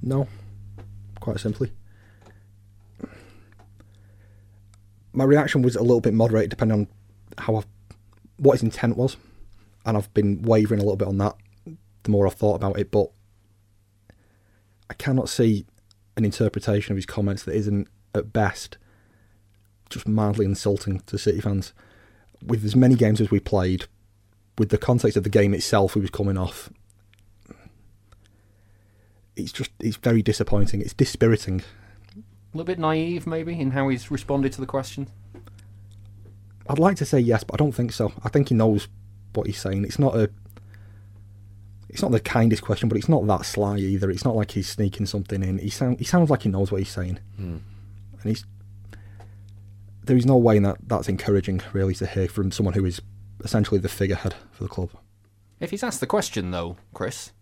[0.02, 0.26] No,
[1.20, 1.70] quite simply.
[5.12, 6.88] My reaction was a little bit moderated depending on
[7.36, 7.62] how I,
[8.38, 9.16] what his intent was,
[9.84, 11.36] and I've been wavering a little bit on that
[12.08, 12.90] the more I've thought about it.
[12.90, 13.10] But
[14.90, 15.66] I cannot see
[16.16, 18.78] an interpretation of his comments that isn't at best
[19.90, 21.72] just mildly insulting to City fans.
[22.44, 23.86] With as many games as we played,
[24.58, 26.70] with the context of the game itself we was coming off,
[29.34, 30.80] it's just it's very disappointing.
[30.80, 31.62] It's dispiriting.
[32.16, 35.08] A little bit naive, maybe, in how he's responded to the question.
[36.68, 38.12] I'd like to say yes, but I don't think so.
[38.22, 38.88] I think he knows
[39.34, 39.84] what he's saying.
[39.84, 40.30] It's not a.
[41.88, 44.10] It's not the kindest question, but it's not that sly either.
[44.10, 45.58] It's not like he's sneaking something in.
[45.58, 47.56] He sound he sounds like he knows what he's saying, Hmm.
[48.20, 48.44] and he's.
[50.04, 53.00] There is no way that that's encouraging, really, to hear from someone who is
[53.44, 54.90] essentially the figurehead for the club.
[55.60, 57.32] If he's asked the question, though, Chris,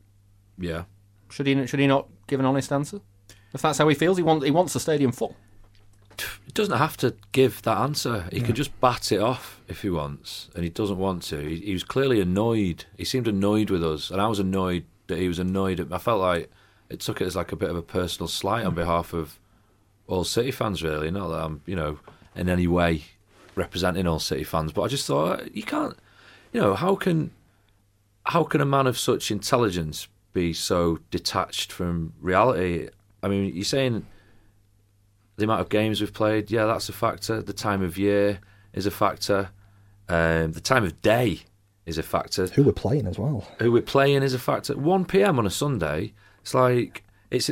[0.58, 0.84] Yeah.
[1.28, 3.00] should he should he not give an honest answer?
[3.52, 5.36] If that's how he feels, he wants he wants the stadium full.
[6.44, 8.28] He doesn't have to give that answer.
[8.32, 8.46] He Yeah.
[8.46, 11.38] can just bat it off if he wants, and he doesn't want to.
[11.38, 12.84] He, he was clearly annoyed.
[12.96, 15.80] He seemed annoyed with us, and I was annoyed that he was annoyed.
[15.80, 16.50] At, I felt like
[16.88, 18.76] it took it as like a bit of a personal slight on mm.
[18.76, 19.38] behalf of
[20.06, 20.82] all City fans.
[20.82, 21.98] Really, not that I'm, you know,
[22.34, 23.04] in any way
[23.54, 25.96] representing all City fans, but I just thought you can't.
[26.52, 27.32] You know, how can
[28.24, 32.88] how can a man of such intelligence be so detached from reality?
[33.22, 34.06] I mean, you're saying
[35.36, 37.42] the amount of games we've played, yeah, that's a factor.
[37.42, 38.40] The time of year
[38.72, 39.50] is a factor.
[40.08, 41.40] Um, the time of day
[41.84, 42.46] is a factor.
[42.48, 43.46] Who we're playing as well.
[43.58, 44.76] Who we're playing is a factor.
[44.76, 45.38] 1 p.m.
[45.38, 47.50] on a Sunday, it's like it's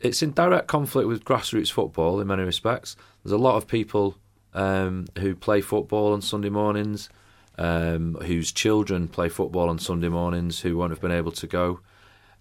[0.00, 2.96] it's in direct conflict with grassroots football in many respects.
[3.22, 4.16] There's a lot of people
[4.54, 7.08] um, who play football on Sunday mornings,
[7.58, 11.80] um, whose children play football on Sunday mornings, who won't have been able to go.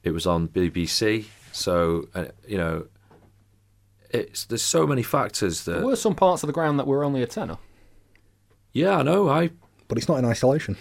[0.03, 2.87] It was on BBC, so uh, you know,
[4.11, 5.73] it's there's so many factors that.
[5.79, 7.57] There were some parts of the ground that were only a tenner.
[8.73, 9.29] Yeah, I know.
[9.29, 9.51] I
[9.87, 10.77] But it's not in isolation.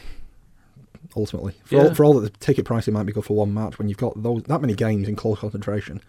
[1.16, 1.82] Ultimately, for Yeah.
[1.84, 3.96] all for all that the ticket pricing might be good for one match, when you've
[3.98, 6.00] got those that many games in close concentration,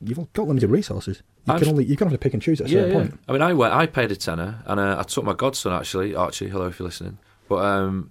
[0.00, 1.22] you've got limited resources.
[1.46, 2.90] You I've- can only you can have to pick and choose at a yeah, certain
[2.90, 2.98] yeah.
[3.08, 3.20] point.
[3.28, 3.72] I mean, I went.
[3.74, 6.48] I paid a tenner, and uh, I took my godson actually, Archie.
[6.48, 7.18] Hello, if you're listening.
[7.48, 8.10] But um,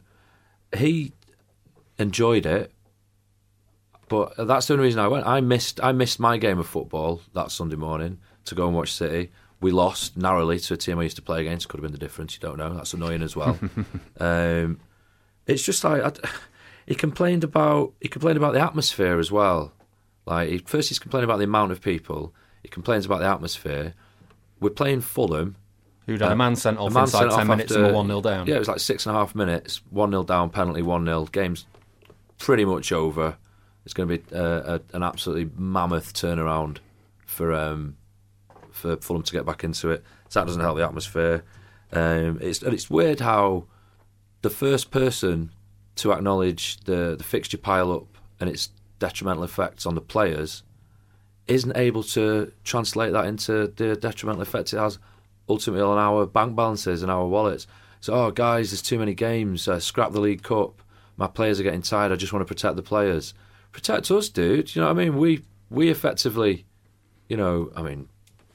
[0.76, 1.14] he
[1.98, 2.72] enjoyed it.
[4.10, 5.26] But that's the only reason I went.
[5.26, 5.80] I missed.
[5.82, 9.32] I missed my game of football that Sunday morning to go and watch City.
[9.62, 11.70] We lost narrowly to a team I used to play against.
[11.70, 12.34] Could have been the difference.
[12.34, 12.74] You don't know.
[12.74, 13.58] That's annoying as well.
[14.20, 14.80] um,
[15.46, 16.30] it's just like I,
[16.88, 17.94] he complained about.
[18.02, 19.74] He complained about the atmosphere as well.
[20.26, 22.34] Like he, first, he's complaining about the amount of people.
[22.64, 23.94] He complains about the atmosphere.
[24.60, 25.56] We're playing Fulham.
[26.08, 28.24] Who'd had a man sent off man inside sent 10 off minutes and were 1-0
[28.24, 28.48] down.
[28.48, 31.26] Yeah, it was like six and a half minutes, 1 0 down, penalty, 1 0.
[31.26, 31.68] Game's
[32.40, 33.38] pretty much over.
[33.90, 36.78] It's going to be uh, a, an absolutely mammoth turnaround
[37.26, 37.98] for um,
[38.70, 40.04] for Fulham to get back into it.
[40.28, 41.44] So that doesn't help the atmosphere.
[41.92, 43.66] Um, it's and it's weird how
[44.44, 45.52] the first person
[45.96, 50.62] to acknowledge the the fixture pile up and its detrimental effects on the players
[51.48, 55.00] isn't able to translate that into the detrimental effects it has
[55.50, 57.66] ultimately on our bank balances and our wallets.
[58.02, 59.68] So, oh, guys, there's too many games.
[59.68, 60.84] Uh, scrap the League Cup.
[61.18, 62.12] My players are getting tired.
[62.12, 63.34] I just want to protect the players.
[63.72, 64.76] Protect us, dude.
[64.76, 65.18] You know what I mean?
[65.18, 66.66] We we effectively,
[67.28, 68.10] you know, I mean,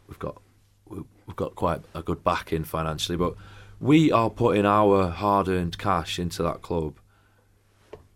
[0.09, 0.40] we've got
[0.87, 3.35] we- we've got quite a good backing financially, but
[3.81, 6.98] we are putting our hard-earned cash into that club,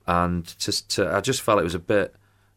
[0.06, 2.14] and to, to I just felt it was a bit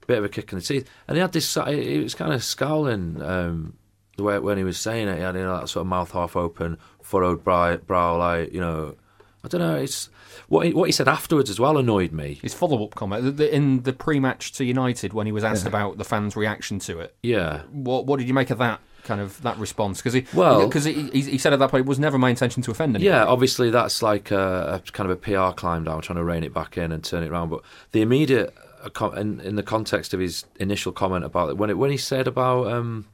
[0.07, 0.89] bit of a kick in the teeth.
[1.07, 3.77] And he had this, he was kind of scowling um,
[4.17, 5.17] the way when he was saying it.
[5.17, 8.59] He had you know, that sort of mouth half open, furrowed brow, brow like you
[8.59, 8.95] know.
[9.43, 9.75] I don't know.
[9.75, 10.09] It's
[10.47, 12.39] what he, what he said afterwards as well annoyed me.
[12.41, 15.69] His follow-up comment the- the- in the pre-match to United when he was asked Yeah.
[15.69, 17.15] about the fans' reaction to it.
[17.23, 17.61] Yeah.
[17.71, 19.97] What what did you make of that kind of that response?
[19.99, 22.29] Because he Well- because he, he, he said at that point it was never my
[22.29, 23.13] intention to offend anyone.
[23.13, 26.43] Yeah, obviously that's like a, a kind of a PR climb down, trying to rein
[26.43, 27.49] it back in and turn it around.
[27.49, 28.53] But the immediate,
[28.99, 31.97] uh, in, in the context of his initial comment about it, when it, when he
[31.97, 33.05] said about, um,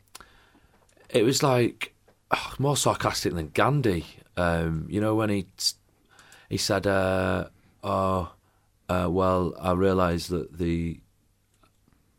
[1.09, 1.93] it was like
[2.31, 4.05] oh, more sarcastic than Gandhi.
[4.35, 5.47] Um, you know when he
[6.49, 7.47] he said, uh,
[7.83, 8.31] "Oh,
[8.89, 10.99] uh, well, I realise that the."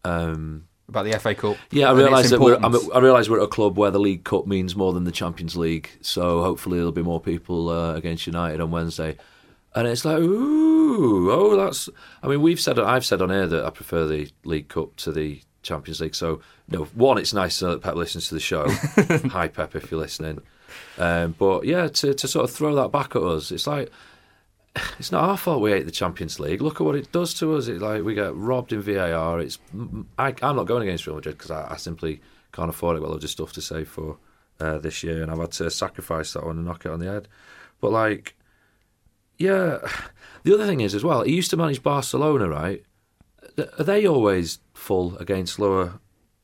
[0.05, 1.57] Um, about the FA Cup.
[1.71, 2.59] yeah, I realise that we're.
[2.95, 5.57] I realise we're at a club where the League Cup means more than the Champions
[5.57, 5.91] League.
[6.01, 9.17] So hopefully there'll be more people uh, against United on Wednesday.
[9.75, 11.89] And it's like, ooh, oh, that's.
[12.23, 15.13] I mean, we've said, I've said on air that I prefer the League Cup to
[15.13, 16.15] the Champions League.
[16.15, 18.69] So, no, one, it's nice to know that Pep listens to the show.
[19.29, 20.41] Hi, Pep, if you're listening.
[20.99, 23.91] Um, but yeah, to to sort of throw that back at us, it's like
[24.99, 26.61] it's not our fault we hate the Champions League.
[26.63, 27.69] Look at what it does to us.
[27.69, 29.41] It like we get robbed in VAR.
[29.41, 29.59] It's
[30.19, 32.21] I, I'm not going against Real Madrid because I, I simply
[32.53, 33.01] can't afford it.
[33.01, 34.19] Got loads of stuff to save for
[34.61, 37.07] uh, this year, and I've had to sacrifice that one and knock it on the
[37.07, 37.29] head.
[37.81, 38.35] But like,
[39.39, 39.79] yeah,
[40.43, 41.23] the other thing is as well.
[41.23, 42.85] He used to manage Barcelona, right?
[43.79, 45.95] Are they always full against lower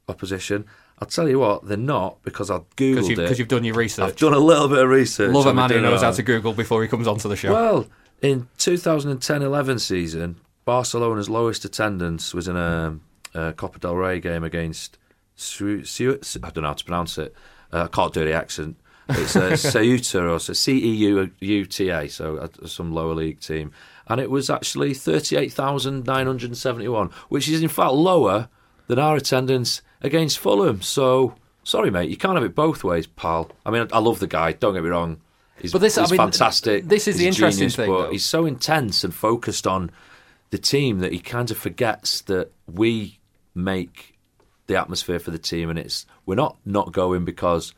[0.09, 0.64] opposition?
[1.01, 3.29] I'll tell you what, they're not because I've googled Because you've, it.
[3.29, 4.05] 'cause you've done your research.
[4.09, 5.33] I've done a little bit of research.
[5.35, 7.53] Love a I've man who knows how to Google before he comes onto the show.
[7.53, 7.87] Well,
[8.24, 12.98] in 2010-11 season, Barcelona's lowest attendance was in a,
[13.34, 14.96] uh, Copa del Rey game against
[15.37, 17.34] Su- Su- I don't know how to pronounce it.
[17.70, 18.76] Uh, I can't do the accent.
[19.10, 23.40] It's uh, Ceuta or C E U U T A, so uh, some lower league
[23.40, 23.72] team,
[24.06, 27.92] and it was actually thirty eight thousand nine hundred seventy one, which is in fact
[27.92, 28.48] lower
[28.87, 30.80] than our attendance against Fulham.
[30.80, 31.34] So
[31.64, 33.50] sorry, mate, you can't have it both ways, pal.
[33.66, 34.52] I mean, I love the guy.
[34.52, 35.20] Don't get me wrong.
[35.64, 36.85] He's, But this- I mean, fantastic.
[36.85, 38.11] this is He's the interesting genius, thing, But though.
[38.12, 39.90] he's so intense and focused on
[40.50, 43.18] the team that he kind of forgets that we
[43.55, 44.18] make
[44.66, 47.74] the atmosphere for the team, and it's we're not not going because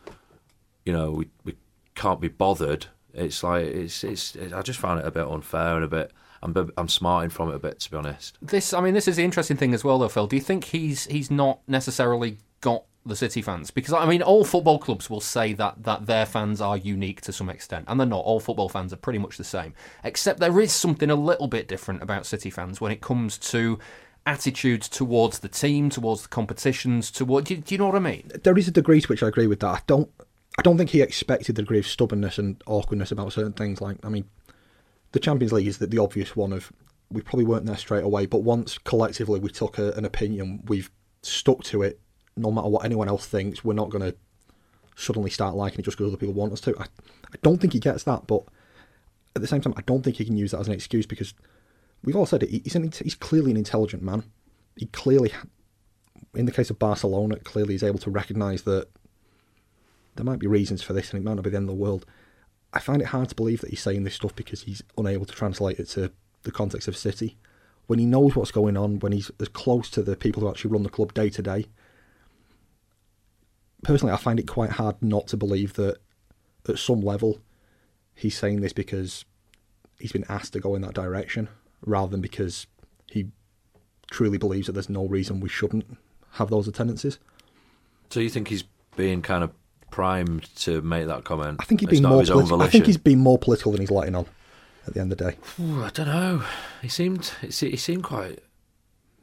[0.85, 1.55] you know we we
[1.95, 2.87] can't be bothered.
[3.15, 4.37] It's like it's it's.
[4.55, 6.13] I just found it a bit unfair and a bit.
[6.43, 8.39] I'm I'm smarting from it a bit, to be honest.
[8.43, 10.27] This, I mean, this is the interesting thing as well, though, Phil.
[10.27, 13.71] Do you think he's he's not necessarily got the City fans?
[13.71, 17.33] Because I mean, all football clubs will say that that their fans are unique to
[17.33, 18.25] some extent, and they're not.
[18.25, 21.69] All football fans are pretty much the same, except there is something a little bit
[21.69, 23.79] different about City fans when it comes to
[24.27, 27.45] attitudes towards the team, towards the competitions, toward.
[27.45, 28.31] Do you, do you know what I mean?
[28.43, 29.69] There is a degree to which I agree with that.
[29.69, 30.11] I don't.
[30.59, 33.83] I don't think he expected the degree of stubbornness and awkwardness about certain things.
[33.83, 34.25] Like, I mean,
[35.13, 36.73] the Champions League is the, the obvious one of
[37.11, 40.91] we probably weren't there straight away, but once collectively we took a, an opinion, we've
[41.23, 42.01] stuck to it.
[42.37, 44.17] No matter what anyone else thinks, we're not going to
[44.97, 46.75] suddenly start liking it just because other people want us to.
[46.79, 48.45] I, I don't think he gets that, but
[49.35, 51.35] at the same time, I don't think he can use that as an excuse because
[52.03, 52.63] we've all said it.
[52.65, 54.25] He's an, he's clearly an intelligent man.
[54.77, 55.33] He clearly,
[56.35, 58.89] in the case of Barcelona, clearly is able to recognise that
[60.17, 61.83] there might be reasons for this and it might not be the end of the
[61.83, 62.07] world.
[62.73, 65.35] I find it hard to believe that he's saying this stuff because he's unable to
[65.35, 67.37] translate it to the context of City.
[67.87, 70.73] When he knows what's going on, when he's as close to the people who actually
[70.73, 71.67] run the club day to day,
[73.83, 75.99] personally, I find it quite hard not to believe that
[76.69, 77.39] at some level
[78.15, 79.25] he's saying this because
[79.99, 81.49] he's been asked to go in that direction
[81.85, 82.67] rather than because
[83.11, 83.29] he
[84.11, 85.97] truly believes that there's no reason we shouldn't
[86.33, 87.19] have those attendances.
[88.11, 88.65] So you think he's
[88.97, 89.51] being kind of
[89.91, 91.59] primed to make that comment?
[91.61, 92.15] I think he's been more.
[92.15, 94.27] of his own Politi- I think he's been more political than he's letting on.
[94.87, 96.45] At the end of the day, Ooh, I don't know.
[96.81, 98.39] He seemed he seemed quite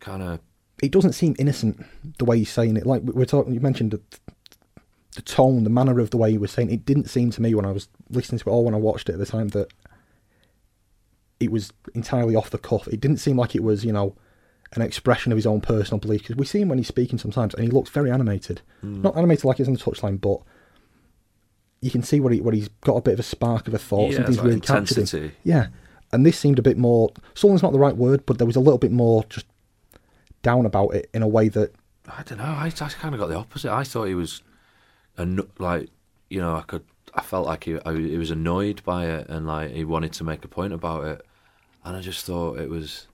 [0.02, 0.40] kind of
[0.82, 1.86] it doesn't seem innocent
[2.18, 2.86] the way he's saying it.
[2.86, 3.98] Like we- we're talking, you mentioned
[5.16, 6.72] the, tone, the manner of the way he was saying.
[6.72, 6.86] It.
[6.86, 9.14] didn't seem to me when I was listening to it or when I watched it
[9.14, 9.72] at the time that
[11.40, 12.88] it was entirely off the cuff.
[12.88, 14.16] It didn't seem like it was, you know,
[14.74, 16.22] an expression of his own personal belief.
[16.22, 18.62] Because we see him when he's speaking sometimes, and he looks very animated.
[18.84, 19.02] Mm.
[19.04, 20.40] Not animated like he's on the touchline, but
[21.82, 23.78] you can see where he where he's got a bit of a spark of a
[23.80, 24.12] thought.
[24.12, 25.02] Yeah, Something's like really captured him.
[25.04, 25.32] intensity.
[25.44, 25.68] Yeah,
[26.12, 27.12] and this seemed a bit more.
[27.34, 29.46] Sullen's not the right word, but there was a little bit more just
[30.44, 31.74] down about it in a way that
[32.08, 32.46] I don't know.
[32.46, 33.72] I, I kind of got the opposite.
[33.72, 34.42] I thought he was,
[35.18, 35.90] anno- like,
[36.30, 39.46] you know, I could, I felt like he, I, he was annoyed by it and
[39.46, 41.26] like he wanted to make a point about it,
[41.86, 43.08] and I just thought it was,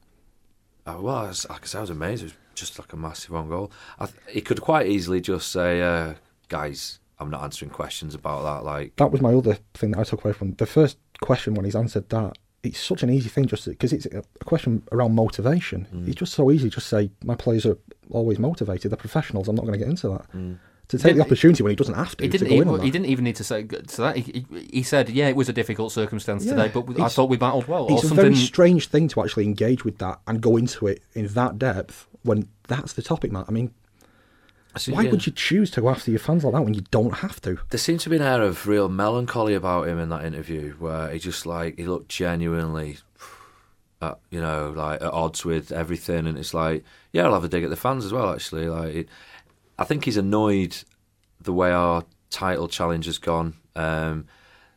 [0.86, 2.24] well, I was, like I said, I was amazed.
[2.24, 3.72] It was just like a massive on goal.
[4.00, 6.16] I, th- he could quite easily just say, uh,
[6.48, 10.04] "Guys, I'm not answering questions about that." Like, that was my other thing that I
[10.04, 12.38] took away from the first question when he's answered that.
[12.62, 15.88] It's such an easy thing just because it's a a question around motivation.
[15.94, 16.08] Mm.
[16.08, 16.70] It's just so easy.
[16.70, 17.78] to Just say my players are
[18.10, 18.92] always motivated.
[18.92, 19.48] They're professionals.
[19.48, 20.32] I'm not going to get into that.
[20.34, 20.58] Mm.
[20.90, 22.24] To take the opportunity when he doesn't have to.
[22.24, 22.50] He didn't.
[22.50, 24.18] go in He, on he didn't even need to say to that.
[24.18, 27.30] He, he, he said, "Yeah, it was a difficult circumstance Yeah, today, but I thought
[27.30, 28.24] we battled well." Or It's a something.
[28.26, 32.08] very strange thing to actually engage with that and go into it in that depth
[32.24, 33.46] when that's the topic, man.
[33.48, 33.72] I mean,
[34.78, 35.12] So, why yeah.
[35.12, 37.60] would you choose to go after your fans like that when you don't have to?
[37.70, 41.10] There seemed to be an air of real melancholy about him in that interview, where
[41.12, 42.98] he just like he looked genuinely,
[44.02, 47.48] at, you know, like at odds with everything, and it's like, yeah, I'll have a
[47.48, 48.32] dig at the fans as well.
[48.34, 49.10] Actually, like, it,
[49.80, 50.76] I think he's annoyed
[51.40, 53.54] the way our title challenge has gone.
[53.78, 54.28] Um,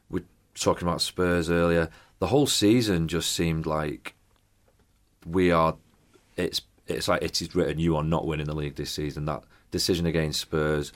[0.08, 0.22] we're
[0.54, 1.90] talking about Spurs earlier.
[2.20, 4.14] The whole season just seemed like
[5.26, 5.74] we are.
[6.36, 7.80] It's it's like it is written.
[7.80, 9.24] You are not winning the league this season.
[9.24, 10.92] That decision against Spurs,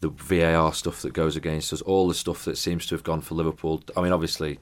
[0.00, 3.20] the VAR stuff that goes against us, all the stuff that seems to have gone
[3.20, 3.82] for Liverpool.
[3.96, 4.60] I mean, obviously,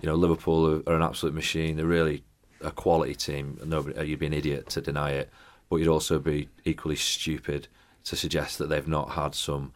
[0.00, 1.76] you know, Liverpool are, are an absolute machine.
[1.76, 2.22] They're really
[2.60, 3.58] a quality team.
[3.64, 5.30] Nobody, you'd be an idiot to deny it,
[5.68, 7.66] but you'd also be equally stupid
[8.06, 9.72] to suggest that they've not had some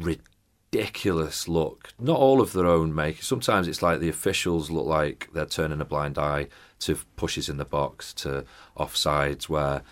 [0.00, 1.92] ridiculous look.
[1.98, 3.22] Not all of their own make.
[3.22, 6.48] Sometimes it's like the officials look like they're turning a blind eye
[6.80, 8.44] to pushes in the box, to
[8.76, 9.82] offsides where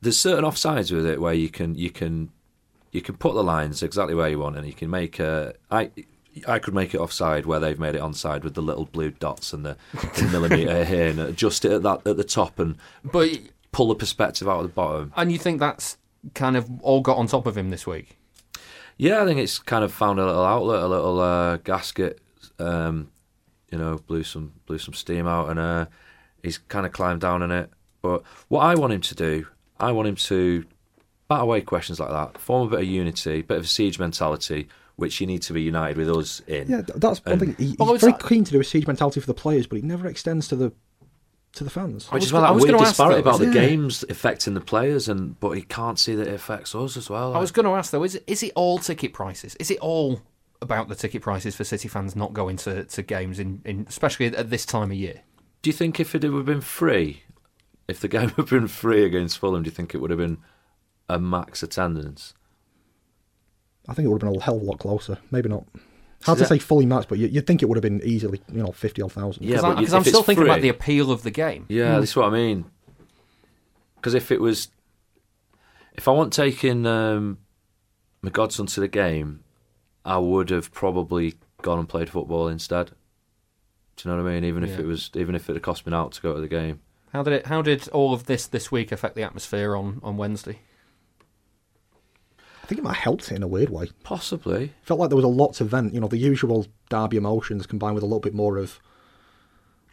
[0.00, 2.30] there's certain offsides with it where you can you can
[2.90, 5.90] you can put the lines exactly where you want and you can make a I
[6.46, 9.52] I could make it offside where they've made it onside with the little blue dots
[9.52, 13.30] and the, the millimeter here and adjust it at that at the top and but
[13.72, 15.12] pull the perspective out of the bottom.
[15.16, 15.98] and you think that's
[16.34, 18.16] kind of all got on top of him this week?
[18.96, 22.20] Yeah, I think it's kind of found a little outlet, a little uh, gasket.
[22.58, 23.10] Um,
[23.70, 25.86] you know, blew some blew some steam out, and uh,
[26.42, 27.70] he's kind of climbed down in it.
[28.02, 29.46] But what I want him to do,
[29.78, 30.64] I want him to
[31.28, 34.68] bat away questions like that, form a bit of unity, bit of a siege mentality,
[34.96, 36.68] which you need to be united with us in.
[36.68, 37.54] Yeah, that's one And- thing.
[37.56, 39.78] He, he's Well, very like- keen to do a siege mentality for the players, but
[39.78, 40.72] it never extends to the
[41.54, 42.10] to the fans.
[42.10, 44.04] Which is was why I that was weird gonna ask disparity though, about the games
[44.08, 47.34] affecting the players, and but he can't see that it affects us as well.
[47.34, 49.56] I was going to ask though, is it, is it all ticket prices?
[49.56, 50.22] Is it all
[50.62, 54.26] about the ticket prices for City fans not going to, to games in, in especially
[54.26, 55.22] at this time of year?
[55.62, 57.22] Do you think if it had been free,
[57.88, 60.38] if the game had been free against Fulham, do you think it would have been
[61.08, 62.34] a max attendance?
[63.88, 65.18] I think it would have been a hell of a lot closer.
[65.30, 65.64] Maybe not.
[66.24, 68.42] Hard to that- say fully matched, but you, you'd think it would have been easily,
[68.52, 69.44] you know, fifty odd thousand.
[69.44, 71.66] Yeah, Because I'm still it's thinking about the appeal of the game.
[71.68, 72.66] Yeah, that's what I mean.
[73.96, 74.68] Because if it was,
[75.94, 77.38] if I weren't taking um,
[78.22, 79.44] my godson to the game,
[80.04, 82.92] I would have probably gone and played football instead.
[83.96, 84.44] Do you know what I mean?
[84.44, 86.48] Even if it was, even if it had cost me out to go to the
[86.48, 86.80] game.
[87.12, 87.46] How did it?
[87.46, 90.60] How did all of this this week affect the atmosphere on, on Wednesday?
[92.70, 93.88] I think it might have helped it in a weird way.
[94.04, 94.72] Possibly.
[94.82, 95.92] Felt like there was a lot to vent.
[95.92, 98.78] You know, the usual derby emotions combined with a little bit more of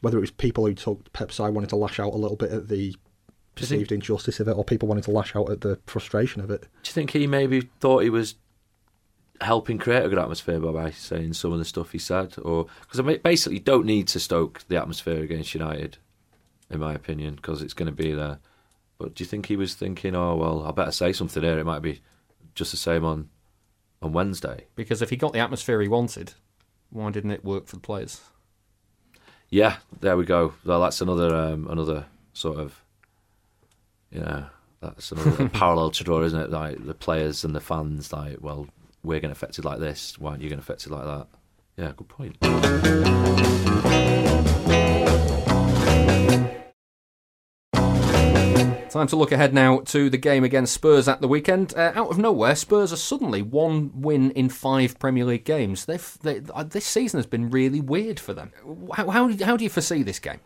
[0.02, 2.52] whether it was people who took Pep's side wanted to lash out a little bit
[2.52, 2.96] at the
[3.56, 6.62] perceived injustice of it, or people wanted to lash out at the frustration of it.
[6.84, 8.36] Do you think he maybe thought he was
[9.42, 12.68] helping create a good atmosphere by, by saying some of the stuff he said, or
[12.82, 15.98] because I mean, basically you don't need to stoke the atmosphere against United,
[16.70, 18.38] in my opinion, because it's going to be there.
[19.00, 21.58] But do you think he was thinking, oh well, I better say something here?
[21.58, 22.02] It might be
[22.58, 23.30] just the same on
[24.02, 24.66] on Wednesday.
[24.76, 26.34] Because if he got the atmosphere he wanted,
[26.90, 28.22] why didn't it work for the players?
[29.50, 30.54] Yeah, there we go.
[30.66, 32.84] Well, that's another um, another sort of,
[34.12, 34.46] you know,
[34.82, 36.50] that's another parallel to draw, isn't it?
[36.50, 38.68] Like the players and the fans, like, well,
[39.04, 40.20] we're getting affected like this.
[40.20, 41.28] Why aren't you getting affected like that?
[41.78, 43.07] Yeah, good point.
[48.98, 51.72] Time to look ahead now to the game against Spurs at the weekend.
[51.78, 55.86] Uh, out of nowhere, Spurs are suddenly one win in five Premier League games.
[55.86, 58.52] They've they, uh, this season has been really weird for them.
[58.96, 60.40] How, how how do you foresee this game?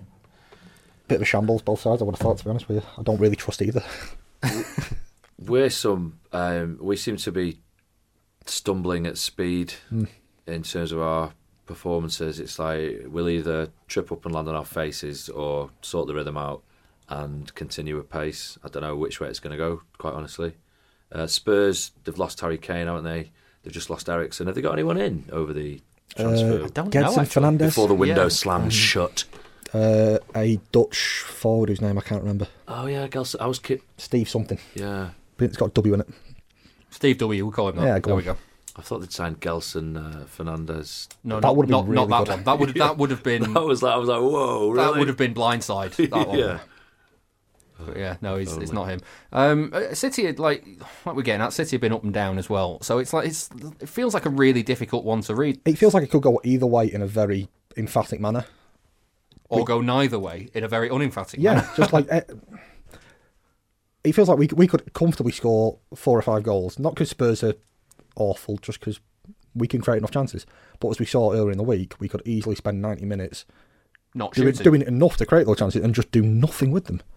[1.07, 2.01] Bit of a shambles, both sides.
[2.01, 2.89] I would have thought, to be honest with you.
[2.97, 3.85] I don't really trust either.
[5.39, 6.19] We're some.
[6.33, 7.61] Um, we seem to be
[8.45, 9.75] stumbling at speed
[10.45, 11.31] in terms of our
[11.67, 12.37] performances.
[12.37, 16.35] It's like we'll either trip up and land on our faces or sort the rhythm
[16.35, 16.63] out
[17.11, 18.57] and continue at pace.
[18.63, 19.81] I don't know which way it's going to go.
[19.99, 20.53] Quite honestly,
[21.11, 23.31] uh, Spurs they've lost Harry Kane, haven't they?
[23.63, 24.47] They've just lost Eriksen.
[24.47, 25.81] Have they got anyone in over the
[26.15, 27.25] transfer Uh, don't know, Gedson actually.
[27.43, 28.29] Fernandes, before the window Yeah.
[28.29, 29.25] slams shut?
[29.73, 32.47] uh, a Dutch forward whose name I can't remember.
[32.67, 33.35] Oh yeah, Gelson.
[33.39, 33.81] I was kid.
[33.97, 34.57] Steve something.
[34.73, 36.09] Yeah, But It's got a W in it.
[36.89, 37.45] Steve W.
[37.45, 37.85] We'll call him that.
[37.85, 38.17] Yeah, go there on.
[38.17, 38.37] we go.
[38.75, 41.07] I thought they'd signed Gelson uh, Fernandes.
[41.23, 42.29] No, That not, would have not, been not really that good.
[42.29, 42.43] one.
[42.45, 44.83] That would that would have been That was like I was like, whoa, really?
[44.91, 46.09] that would have been blindside.
[46.09, 46.37] That one.
[46.37, 46.59] yeah.
[47.85, 49.01] But yeah, no, it's, it's not him.
[49.31, 50.65] Um, uh, City, had, like
[51.03, 52.81] what we're getting at, City have been up and down as well.
[52.81, 55.93] So it's like it's it feels like a really difficult one to read It feels
[55.93, 58.45] like it could go either way in a very emphatic manner.
[59.49, 61.69] or go neither way in a very unemphatic Yeah, manner.
[61.75, 62.21] just like eh,
[64.03, 67.43] it feels like we we could comfortably score four or five goals, not because Spurs
[67.43, 67.53] are
[68.15, 68.99] awful, just because
[69.53, 70.45] we can create enough chances.
[70.79, 73.45] But as we saw earlier in the week, we could easily spend ninety minutes
[74.15, 77.01] Not doing, doing enough to create those chances and just do nothing with them, Need
[77.01, 77.11] to be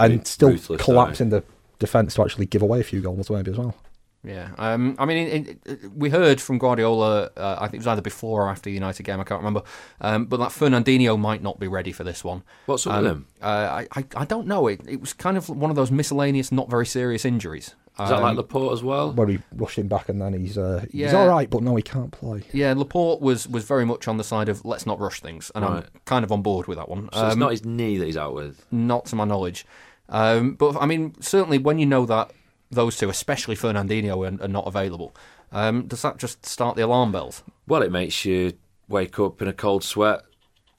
[0.00, 1.42] and still ruthless, collapse in the
[1.78, 3.74] defence to actually give away a few goals maybe as well.
[4.22, 7.30] Yeah, um, I mean, in, in, we heard from Guardiola.
[7.34, 9.18] Uh, I think it was either before or after the United game.
[9.18, 9.62] I can't remember.
[9.98, 12.42] Um, but that Fernandinho might not be ready for this one.
[12.66, 13.26] What's up Um, with him?
[13.40, 14.66] Uh, I, I I don't know.
[14.66, 17.74] It it was kind of one of those miscellaneous, not very serious injuries.
[18.04, 19.12] Is that like Um, Laporte as well?
[19.12, 21.82] Where he rushed him back and then he's uh, he's all right, but no, he
[21.82, 22.42] can't play.
[22.52, 25.64] Yeah, Laporte was was very much on the side of let's not rush things, and
[25.64, 27.08] I'm kind of on board with that one.
[27.12, 28.64] So it's Um, not his knee that he's out with.
[28.70, 29.66] not to my knowledge.
[30.08, 32.30] Um, but I mean, certainly when you know that
[32.70, 35.14] those two, especially Fernandinho, are, are not available,
[35.52, 37.42] um, does that just start the alarm bells?
[37.66, 38.54] Well, it makes you
[38.88, 40.22] wake up in a cold sweat,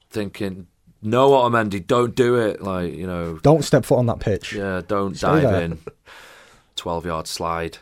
[0.10, 0.68] thinking,
[1.02, 4.54] "No, Otamendi, don't do it." Like you know, Don't step foot on that pitch.
[4.54, 5.62] yeah, don't Stay dive there.
[5.62, 5.80] in.
[6.82, 7.78] Twelve yard slide,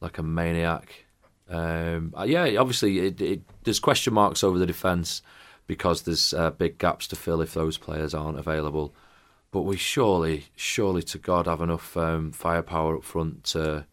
[0.00, 1.04] like a maniac.
[1.50, 5.20] Um, uh, yeah, obviously, it, it, there's question marks over the defence
[5.66, 8.94] because there's uh, big gaps to fill if those players aren't available.
[9.50, 13.84] But we surely, surely to God, have enough um, firepower up front to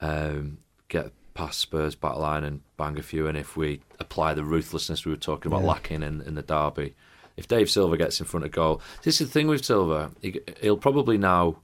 [0.00, 4.44] um, get past Spurs back line and bang a few in if we apply the
[4.44, 5.68] ruthlessness we were talking about Yeah.
[5.68, 6.94] lacking in, in the derby.
[7.36, 10.12] If Dave Silva gets in front of goal, this is the thing with Silva.
[10.22, 11.56] He, he'll probably now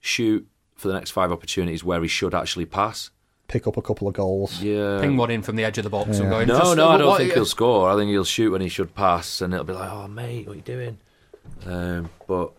[0.00, 0.48] shoot
[0.78, 3.10] for the next five opportunities where he should actually pass.
[3.48, 4.62] Pick up a couple of goals.
[4.62, 5.00] Yeah.
[5.00, 6.30] Ping one in from the edge of the box and Yeah.
[6.30, 6.48] going.
[6.48, 7.90] No, no, I don't what- think he'll score.
[7.90, 10.52] I think he'll shoot when he should pass, and it'll be like, "Oh, mate, what
[10.52, 10.98] are you doing?"
[11.66, 12.52] Um, but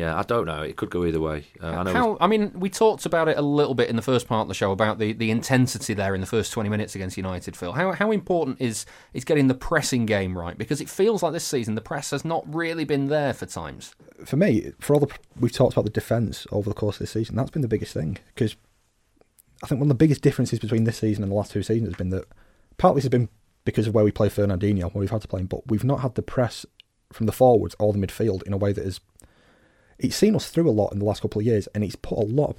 [0.00, 0.62] yeah, I don't know.
[0.62, 1.44] It could go either way.
[1.62, 1.92] Uh, I know.
[1.92, 4.48] How, I mean, we talked about it a little bit in the first part of
[4.48, 7.72] the show about the, the intensity there in the first 20 minutes against United, Phil.
[7.72, 10.56] How, how important is, is getting the pressing game right?
[10.56, 13.94] Because it feels like this season the press has not really been there for times.
[14.24, 17.10] For me, for all the we've talked about the defence over the course of this
[17.10, 18.16] season, that's been the biggest thing.
[18.34, 18.56] Because
[19.62, 21.88] I think one of the biggest differences between this season and the last two seasons
[21.88, 22.24] has been that
[22.78, 23.28] partly this has been
[23.66, 26.00] because of where we play Fernandinho, where we've had to play him, but we've not
[26.00, 26.64] had the press
[27.12, 29.00] from the forwards or the midfield in a way that has
[30.00, 32.18] it's seen us through a lot in the last couple of years, and it's put
[32.18, 32.50] a lot.
[32.50, 32.56] Of,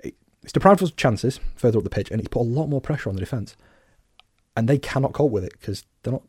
[0.00, 2.68] it, it's deprived us of chances further up the pitch, and it's put a lot
[2.68, 3.56] more pressure on the defence,
[4.56, 6.22] and they cannot cope with it because they're not.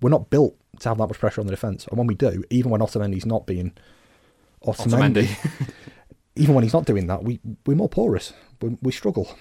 [0.00, 2.42] We're not built to have that much pressure on the defence, and when we do,
[2.50, 3.72] even when Otamendi's not being
[4.64, 5.70] Otamendi, Otamendi.
[6.36, 8.32] even when he's not doing that, we we're more porous.
[8.60, 9.36] We, we struggle.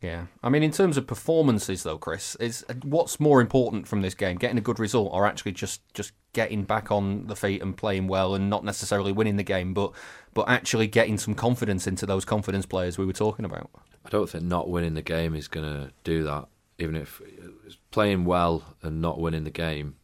[0.00, 4.02] Yeah, I mean, in terms of performances, though, Chris, is uh, what's more important from
[4.02, 7.62] this game: getting a good result, or actually just just getting back on the feet
[7.62, 9.92] and playing well, and not necessarily winning the game, but
[10.34, 13.70] but actually getting some confidence into those confidence players we were talking about.
[14.04, 16.46] I don't think not winning the game is going to do that.
[16.78, 19.96] Even if uh, playing well and not winning the game,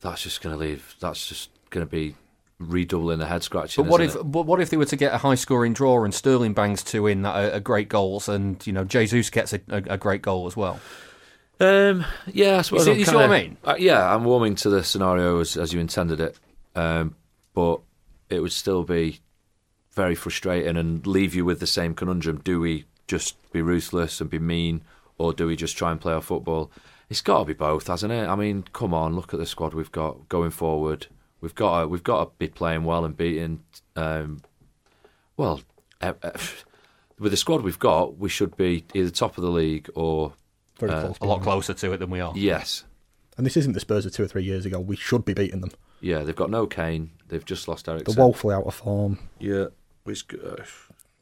[0.00, 0.94] that's just going to leave.
[1.00, 2.16] That's just going to be
[2.66, 3.84] redoubling the head scratching.
[3.84, 4.16] But what if?
[4.16, 4.22] It?
[4.24, 7.06] But what if they were to get a high scoring draw and Sterling bangs two
[7.06, 10.22] in that are, are great goals, and you know Jesus gets a, a, a great
[10.22, 10.80] goal as well?
[11.60, 12.86] Um, yeah, I suppose.
[12.86, 13.56] You see, you kinda, see what I mean?
[13.64, 16.38] Uh, yeah, I'm warming to the scenario as, as you intended it,
[16.74, 17.14] um,
[17.54, 17.80] but
[18.28, 19.20] it would still be
[19.92, 22.40] very frustrating and leave you with the same conundrum.
[22.42, 24.82] Do we just be ruthless and be mean,
[25.18, 26.70] or do we just try and play our football?
[27.08, 28.26] It's got to be both, hasn't it?
[28.26, 31.06] I mean, come on, look at the squad we've got going forward.
[31.44, 33.62] We've got to, we've got to be playing well and beating.
[33.96, 34.40] Um,
[35.36, 35.60] well,
[36.00, 36.30] uh, uh,
[37.18, 40.32] with the squad we've got, we should be either top of the league or
[40.78, 41.18] very uh, close.
[41.20, 42.32] A lot closer to it than we are.
[42.34, 42.84] Yes.
[43.36, 44.80] And this isn't the Spurs of two or three years ago.
[44.80, 45.72] We should be beating them.
[46.00, 47.10] Yeah, they've got no Kane.
[47.28, 48.06] They've just lost Eric.
[48.06, 49.18] They're woefully out of form.
[49.38, 49.66] Yeah.
[50.04, 50.62] Which, uh,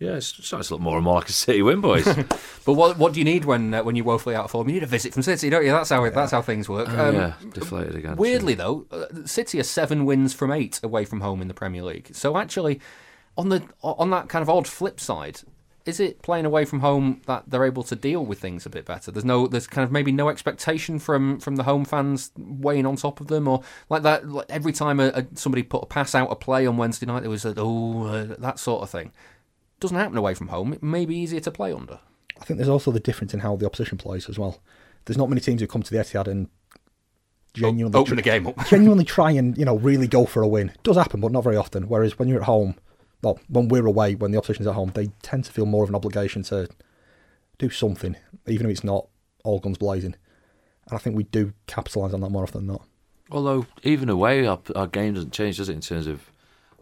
[0.03, 2.05] yeah, it's starting to look more and more like a City win, boys.
[2.65, 4.69] but what what do you need when uh, when you're woefully out of form?
[4.69, 5.71] You need a visit from City, don't you?
[5.71, 6.89] That's how it, that's how things work.
[6.89, 8.17] Um, yeah, deflated again.
[8.17, 11.83] Weirdly though, uh, City are seven wins from eight away from home in the Premier
[11.83, 12.11] League.
[12.13, 12.81] So actually,
[13.37, 15.41] on the on that kind of odd flip side,
[15.85, 18.85] is it playing away from home that they're able to deal with things a bit
[18.85, 19.11] better?
[19.11, 22.97] There's no, there's kind of maybe no expectation from from the home fans weighing on
[22.97, 24.29] top of them, or like that.
[24.29, 27.21] Like every time a, a, somebody put a pass out a play on Wednesday night,
[27.21, 29.13] there was a, oh uh, that sort of thing.
[29.83, 30.73] Doesn't happen away from home.
[30.73, 31.99] It may be easier to play under.
[32.41, 34.61] I think there's also the difference in how the opposition plays as well.
[35.05, 36.49] There's not many teams who come to the Etihad and
[37.53, 40.71] genuinely open the game up, genuinely try and you know really go for a win.
[40.71, 41.89] It does happen, but not very often.
[41.89, 42.77] Whereas when you're at home
[43.23, 45.89] well, when we're away, when the opposition's at home, they tend to feel more of
[45.89, 46.69] an obligation to
[47.59, 48.17] do something,
[48.47, 49.07] even if it's not
[49.45, 50.17] all guns blazing.
[50.89, 52.87] And I think we do capitalise on that more often than not.
[53.31, 56.32] Although, even away, our, our game doesn't change, does it, in terms of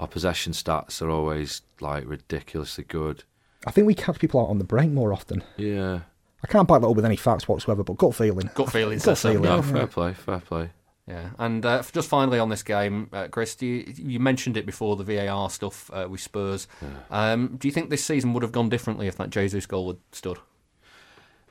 [0.00, 3.22] our possession stats are always like ridiculously good.
[3.66, 5.44] I think we catch people out on the break more often.
[5.58, 6.00] Yeah.
[6.42, 8.50] I can't back that up with any facts whatsoever, but gut feeling.
[8.54, 8.98] Gut feeling.
[8.98, 9.42] Gut feeling.
[9.42, 10.70] No, fair play, fair play.
[11.06, 14.96] Yeah, and uh, just finally on this game, uh, Chris, you, you, mentioned it before
[14.96, 16.68] the VAR stuff uh, with Spurs.
[16.80, 17.32] Yeah.
[17.32, 19.98] Um, do you think this season would have gone differently if that Jesus goal had
[20.12, 20.38] stood?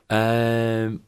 [0.08, 1.02] Um,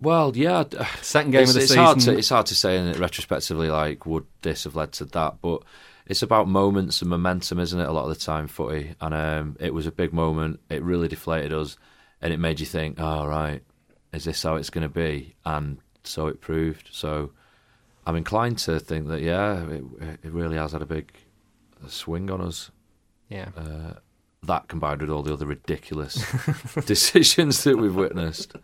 [0.00, 0.64] well, yeah.
[1.02, 1.84] Second game it's, of the it's season.
[1.84, 5.40] Hard to, it's hard to say in retrospectively, like, would this have led to that?
[5.40, 5.62] But
[6.06, 8.94] it's about moments and momentum, isn't it, a lot of the time, footy?
[9.00, 10.60] And um, it was a big moment.
[10.68, 11.78] It really deflated us,
[12.20, 13.62] and it made you think, oh, right,
[14.12, 15.34] is this how it's going to be?
[15.44, 16.88] And so it proved.
[16.92, 17.30] So
[18.06, 19.84] I'm inclined to think that yeah, it,
[20.22, 21.12] it really has had a big
[21.88, 22.70] swing on us.
[23.28, 23.48] Yeah.
[23.56, 23.94] Uh,
[24.42, 26.22] that combined with all the other ridiculous
[26.86, 28.54] decisions that we've witnessed.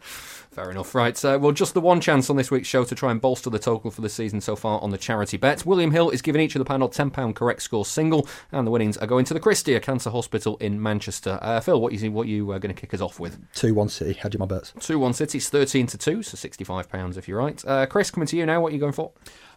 [0.51, 0.97] Fair enough.
[0.97, 1.25] Right.
[1.25, 3.59] Uh, well, just the one chance on this week's show to try and bolster the
[3.61, 5.65] total for the season so far on the charity bet.
[5.65, 8.97] William Hill is giving each of the panel £10 correct score single, and the winnings
[8.97, 11.39] are going to the Christie Cancer Hospital in Manchester.
[11.41, 13.39] Uh, Phil, what you what you uh, going to kick us off with?
[13.55, 14.15] 2 1 City.
[14.15, 14.73] How do you my bets?
[14.81, 15.39] 2 1 City.
[15.39, 17.65] It's 13 to 2, so £65 if you're right.
[17.65, 18.61] Uh, Chris, coming to you now.
[18.61, 19.13] What are you going for?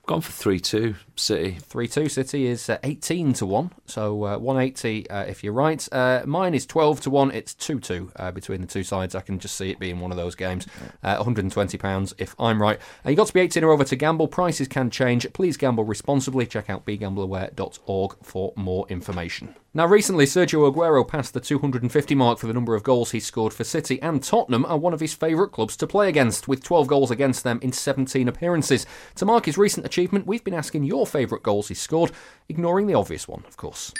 [0.05, 1.57] Gone for 3 2 City.
[1.61, 5.87] 3 2 City is uh, 18 to 1, so uh, 180 uh, if you're right.
[5.93, 9.15] Uh, mine is 12 to 1, it's 2 2 uh, between the two sides.
[9.15, 10.67] I can just see it being one of those games.
[11.05, 12.79] £120 uh, if I'm right.
[13.07, 14.27] you've got to be 18 or over to gamble.
[14.27, 15.31] Prices can change.
[15.31, 16.47] Please gamble responsibly.
[16.47, 19.55] Check out begambleaware.org for more information.
[19.75, 23.53] Now, recently, Sergio Aguero passed the 250 mark for the number of goals he's scored
[23.53, 26.85] for City, and Tottenham are one of his favourite clubs to play against, with 12
[26.85, 28.85] goals against them in 17 appearances.
[29.15, 32.11] To mark his recent achievement, we've been asking your favourite goals he's scored,
[32.47, 33.91] ignoring the obvious one, of course.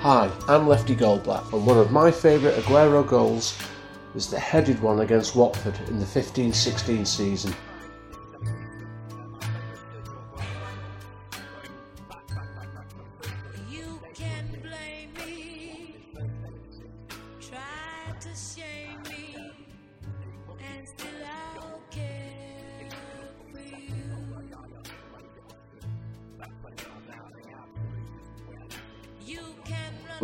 [0.00, 3.56] Hi, I'm Lefty Goldblatt, and one of my favourite Aguero goals
[4.14, 7.54] is the headed one against Watford in the 15 16 season.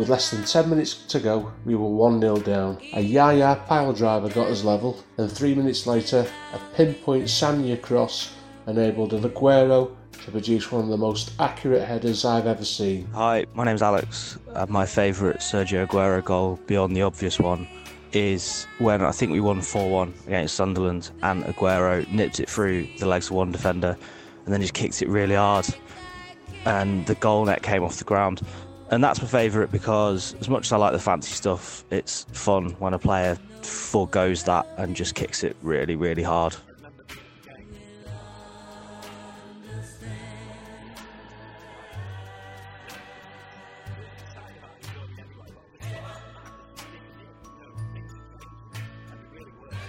[0.01, 2.79] With less than 10 minutes to go, we were 1 0 down.
[2.93, 6.25] A Yaya pile driver got us level, and three minutes later,
[6.55, 8.33] a pinpoint Sagna cross
[8.65, 9.95] enabled an Aguero
[10.25, 13.09] to produce one of the most accurate headers I've ever seen.
[13.13, 14.39] Hi, my name's Alex.
[14.55, 17.67] Uh, my favourite Sergio Aguero goal, beyond the obvious one,
[18.11, 22.87] is when I think we won 4 1 against Sunderland and Aguero nipped it through
[22.97, 23.95] the legs of one defender
[24.45, 25.67] and then just kicked it really hard.
[26.65, 28.41] And the goal net came off the ground
[28.91, 32.71] and that's my favourite because as much as I like the fancy stuff, it's fun
[32.71, 36.55] when a player foregoes that and just kicks it really, really hard.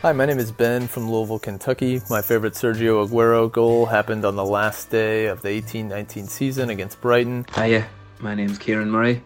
[0.02, 2.00] Hi, my name is Ben from Louisville, Kentucky.
[2.10, 6.70] My favorite Sergio Aguero goal happened on the last day of the 18 19 season
[6.70, 7.46] against Brighton.
[7.54, 7.86] Hiya,
[8.22, 9.22] my name's Kieran Murray.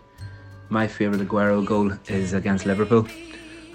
[0.70, 3.06] My favourite Aguero goal is against Liverpool,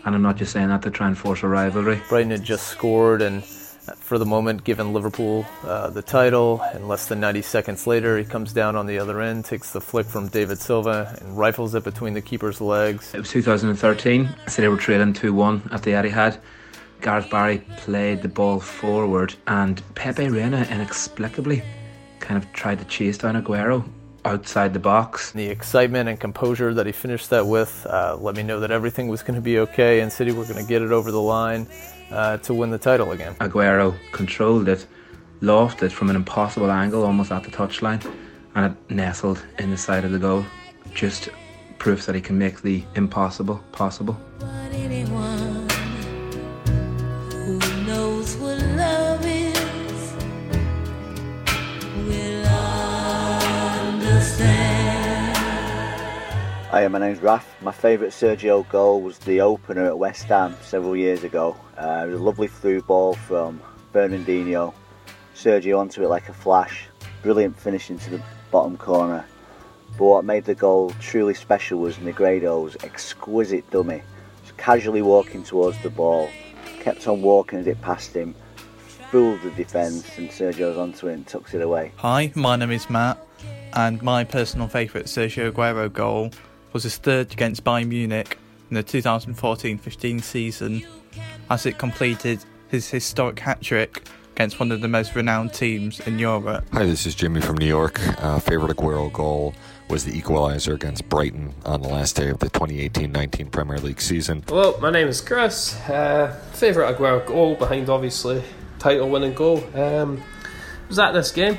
[0.04, 2.02] and I'm not just saying that to try and force a rivalry.
[2.10, 7.08] Brighton had just scored, and for the moment, given Liverpool uh, the title, and less
[7.08, 10.28] than 90 seconds later, he comes down on the other end, takes the flick from
[10.28, 13.14] David Silva, and rifles it between the keeper's legs.
[13.14, 16.40] It was 2013, so they were trailing 2 1 at the Etihad.
[17.00, 21.64] Gareth Barry played the ball forward, and Pepe Reina inexplicably
[22.20, 23.88] kind of tried to chase down Aguero
[24.26, 25.32] outside the box.
[25.32, 29.08] The excitement and composure that he finished that with uh, let me know that everything
[29.08, 31.68] was going to be okay and City were going to get it over the line
[32.12, 33.36] uh, to win the title again.
[33.36, 34.86] Aguero controlled it,
[35.42, 38.04] lofted it from an impossible angle almost at the touchline,
[38.56, 40.46] and it nestled in the side of the goal.
[40.94, 41.30] Just
[41.78, 44.20] proof that he can make the impossible possible.
[56.72, 57.62] Hi, my name's Raf.
[57.62, 61.58] My favourite Sergio goal was the opener at West Ham several years ago.
[61.78, 63.62] Uh, it was a lovely through ball from
[63.92, 64.74] Bernardino.
[65.36, 66.88] Sergio onto it like a flash.
[67.24, 68.22] Brilliant finish into the
[68.52, 69.26] bottom corner.
[69.98, 74.02] But what made the goal truly special was Negredo's exquisite dummy.
[74.44, 76.30] Just casually walking towards the ball,
[76.80, 78.34] kept on walking as it passed him,
[79.12, 81.92] fooled the defence, and Sergio's onto it and tucks it away.
[81.98, 83.24] Hi, my name is Matt,
[83.74, 86.32] and my personal favourite Sergio Aguero goal
[86.74, 88.38] was his third against Bayern Munich
[88.70, 90.86] in the 2014-15 season
[91.50, 96.66] as it completed his historic hat-trick against one of the most renowned teams in Europe.
[96.72, 98.00] Hi, this is Jimmy from New York.
[98.24, 99.54] Uh, favorite Aguero goal
[99.90, 104.42] was the equalizer against Brighton on the last day of the 2018-19 Premier League season.
[104.48, 105.78] Hello, my name is Chris.
[105.90, 108.42] Uh, favorite Aguero goal behind obviously
[108.80, 110.24] title-winning goal um,
[110.88, 111.58] was at this game.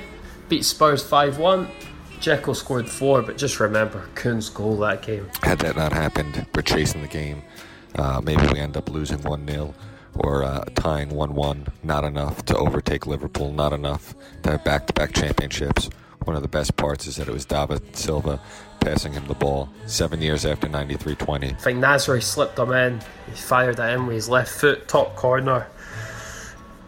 [0.49, 1.71] Beat Spurs 5-1
[2.23, 5.29] Dzeko scored four, but just remember Kun's goal that game.
[5.43, 7.43] Had that not happened, we're chasing the game.
[7.97, 9.75] Uh, maybe we end up losing 1 0
[10.15, 11.67] or uh, tying 1 1.
[11.83, 14.15] Not enough to overtake Liverpool, not enough
[14.45, 15.91] to have back to back championships.
[16.25, 18.41] One of the best parts is that it was David Silva
[18.79, 21.49] passing him the ball seven years after 93 20.
[21.49, 23.01] I think Nasri slipped him in.
[23.27, 25.67] He fired at him with his left foot, top corner.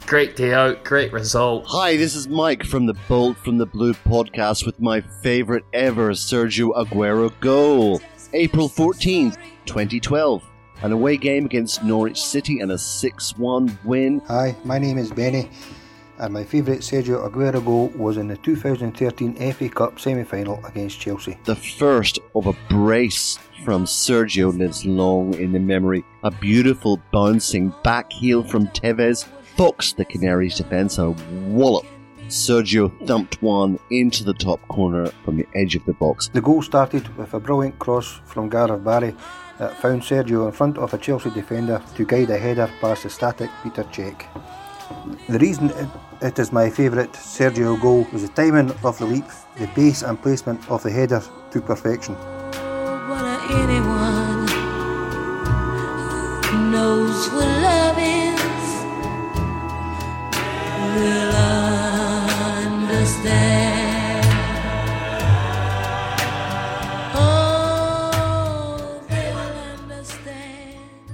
[0.06, 1.64] Great day out, great result.
[1.66, 6.10] Hi, this is Mike from the Bolt from the Blue podcast with my favourite ever
[6.10, 8.02] Sergio Aguero goal.
[8.34, 10.44] April 14th, 2012.
[10.82, 14.20] An away game against Norwich City and a 6 1 win.
[14.28, 15.48] Hi, my name is Benny,
[16.18, 21.00] and my favourite Sergio Aguero goal was in the 2013 FA Cup semi final against
[21.00, 21.38] Chelsea.
[21.44, 26.04] The first of a brace from Sergio lives long in the memory.
[26.24, 29.26] A beautiful bouncing back heel from Tevez
[29.56, 31.10] Fox, the Canaries' defence, a
[31.48, 31.86] wallop.
[32.28, 36.28] Sergio thumped one into the top corner from the edge of the box.
[36.28, 39.14] The goal started with a brilliant cross from Gareth Barry
[39.58, 43.10] that found Sergio in front of a Chelsea defender to guide a header past the
[43.10, 44.24] static Peter Cech.
[45.28, 45.70] The reason
[46.20, 49.26] it is my favourite Sergio goal was the timing of the leap,
[49.56, 52.16] the base and placement of the header to perfection.
[53.50, 54.14] Anyone
[60.94, 61.00] Hi,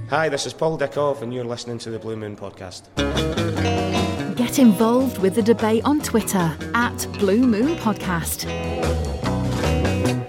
[0.09, 2.83] Hi, this is Paul Dickov, and you're listening to the Blue Moon Podcast.
[4.35, 8.41] Get involved with the debate on Twitter at Blue Moon Podcast.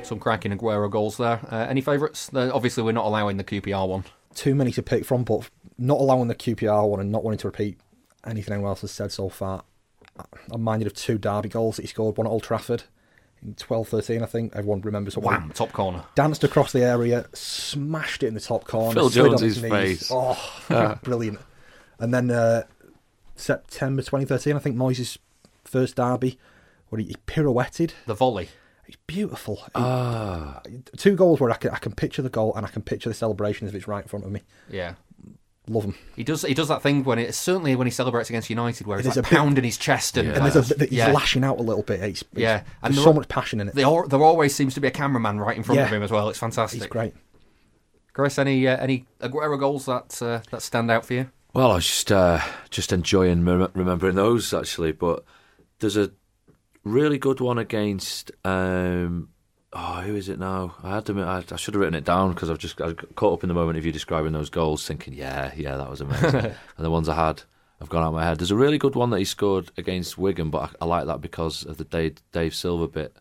[0.07, 1.41] Some cracking Aguero goals there.
[1.51, 2.31] Uh, any favourites?
[2.33, 4.05] Uh, Obviously, we're not allowing the QPR one.
[4.35, 7.49] Too many to pick from, but not allowing the QPR one and not wanting to
[7.49, 7.79] repeat
[8.27, 9.65] anything anyone else has said so far.
[10.51, 12.85] I'm minded of two derby goals that he scored, one at Old Trafford
[13.43, 14.55] in 12 13, I think.
[14.55, 16.05] Everyone remembers Wham, top corner.
[16.15, 18.95] Danced across the area, smashed it in the top corner.
[18.95, 20.11] Phil Jones's face.
[20.13, 20.39] Oh,
[20.71, 20.95] Yeah.
[21.03, 21.41] brilliant.
[21.99, 22.65] And then uh,
[23.37, 25.19] September 2013, I think Moyes'
[25.65, 26.39] first derby,
[26.89, 27.93] where he, he pirouetted.
[28.07, 28.49] The volley.
[28.87, 29.63] It's beautiful.
[29.75, 30.61] Ah.
[30.97, 33.15] Two goals where I can, I can picture the goal and I can picture the
[33.15, 34.43] celebration if it's right in front of me.
[34.69, 34.95] Yeah.
[35.69, 35.95] Love him.
[36.17, 36.43] He does.
[36.43, 39.17] He does that thing when it certainly when he celebrates against United, where he's There's
[39.17, 41.13] like a bit- pounding his chest and, And there's a he's yeah.
[41.13, 42.01] lashing out a little bit.
[42.01, 43.75] It's, it's, Yeah, there's there so much passion in it.
[43.77, 46.11] There, al- there always seems to be a cameraman right in front of him as
[46.11, 46.29] well.
[46.31, 46.81] It's fantastic.
[46.81, 47.15] He's great.
[48.13, 51.31] Chris, any uh, any Aguero goals that uh, that stand out for you?
[51.55, 52.41] Well, I was just uh,
[52.71, 54.93] just enjoying rem- remembering those actually.
[54.93, 55.25] But
[55.79, 56.11] there's a
[56.83, 58.33] really good one against.
[58.45, 59.29] Um,
[59.73, 60.75] oh, who is it now?
[60.83, 61.21] I had to.
[61.23, 63.49] I, I should have written it down because I've just I got caught up in
[63.49, 66.35] the moment of you describing those goals, thinking, yeah, yeah, that was amazing.
[66.45, 67.43] and the ones I had
[67.81, 68.39] I've gone out of my head.
[68.39, 71.21] There's a really good one that he scored against Wigan, but I, I like that
[71.21, 73.17] because of the Dave, Dave Silva bit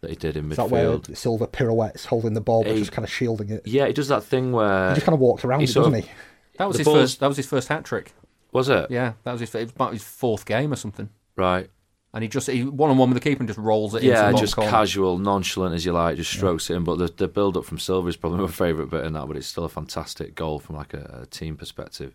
[0.00, 1.16] that he did in Is that where midfield.
[1.16, 3.66] Silva pirouettes holding the ball but He- just kind of shielding it?
[3.66, 5.94] Yeah, he does that thing where He just kind of walks around he it, doesn't
[5.94, 6.10] of- he?
[6.58, 7.20] That was his ball's- first.
[7.20, 8.12] That was his first hat trick.
[8.52, 8.90] Was it?
[8.90, 9.54] Yeah, that was his.
[9.54, 11.10] It was about his fourth game or something.
[11.36, 11.68] Right.
[12.16, 13.98] And he just he one on one with the keeper and just rolls it.
[13.98, 14.70] into Yeah, the just corner.
[14.70, 16.82] casual, nonchalant as you like, just strokes it in.
[16.82, 19.36] But the, the build up from Silva is probably my favourite bit in that, but
[19.36, 22.14] it's still a fantastic goal from like a, a team perspective.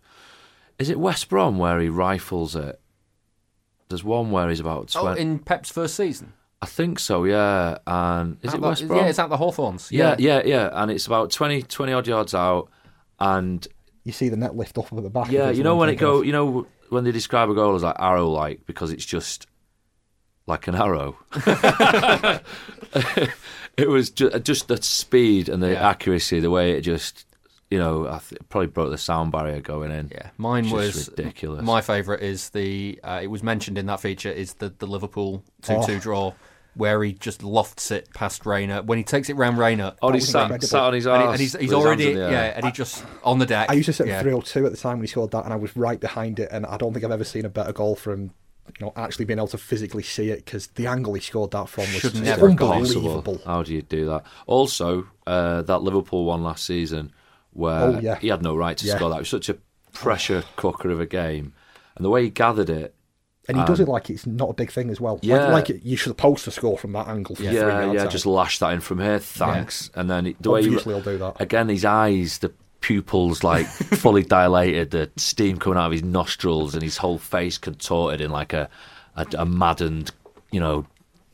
[0.79, 2.81] Is it West Brom where he rifles it?
[3.89, 6.33] There's one where he's about Oh, in Pep's first season.
[6.63, 7.77] I think so, yeah.
[7.85, 8.99] And is At it the- West Brom?
[8.99, 9.91] Yeah, it's at the Hawthorns.
[9.91, 10.69] Yeah, yeah, yeah.
[10.73, 12.69] And it's about 20, 20 odd yards out.
[13.19, 13.67] And
[14.03, 15.29] You see the net lift off at the back.
[15.31, 17.75] yeah, if you know when I'm it go, you know when they describe a goal
[17.75, 19.45] as like arrow like because it's just
[20.47, 21.17] like an arrow.
[23.77, 27.25] it was just, just the speed and the accuracy, the way it just,
[27.69, 30.09] you know, I th- probably broke the sound barrier going in.
[30.11, 31.63] Yeah, Mine Just was ridiculous.
[31.63, 32.99] My favourite is the.
[33.03, 35.99] Uh, it was mentioned in that feature is the the Liverpool two two Oh.
[35.99, 36.33] draw.
[36.73, 38.81] Where he just lofts it past Reina.
[38.81, 41.37] When he takes it round Reina, Oh, he's sat- sat on his and, he- and
[41.37, 42.31] he's, he's already hands in the air.
[42.31, 43.69] yeah, and he just on the deck.
[43.69, 44.13] I used to sit yeah.
[44.19, 46.47] at 302 at the time when he scored that, and I was right behind it.
[46.49, 48.31] And I don't think I've ever seen a better goal from,
[48.79, 51.69] you know, actually being able to physically see it because the angle he scored that
[51.69, 52.77] from was Should just never have gone.
[52.77, 53.39] unbelievable.
[53.45, 54.23] How do you do that?
[54.47, 57.11] Also, uh, that Liverpool one last season
[57.53, 58.15] where Oh, yeah.
[58.19, 58.95] he had no right to Yeah.
[58.95, 59.17] score that.
[59.17, 59.57] It was such a
[59.93, 61.53] pressure cooker of a game.
[61.95, 62.95] And the way he gathered it.
[63.47, 65.19] And he does um, it like it's not a big thing as well.
[65.21, 65.47] Yeah.
[65.47, 67.35] Like, like you're supposed to score from that angle.
[67.35, 67.51] From Yeah,
[67.83, 68.11] three yeah, out.
[68.11, 69.19] just lash that in from here.
[69.19, 69.89] Thanks.
[69.95, 71.41] And then he- the way he, Obviously he'll do that.
[71.41, 76.73] again, his eyes, the pupils like fully dilated, the steam coming out of his nostrils,
[76.73, 78.69] and his whole face contorted in like a
[79.15, 80.11] a, a maddened,
[80.51, 80.85] you know,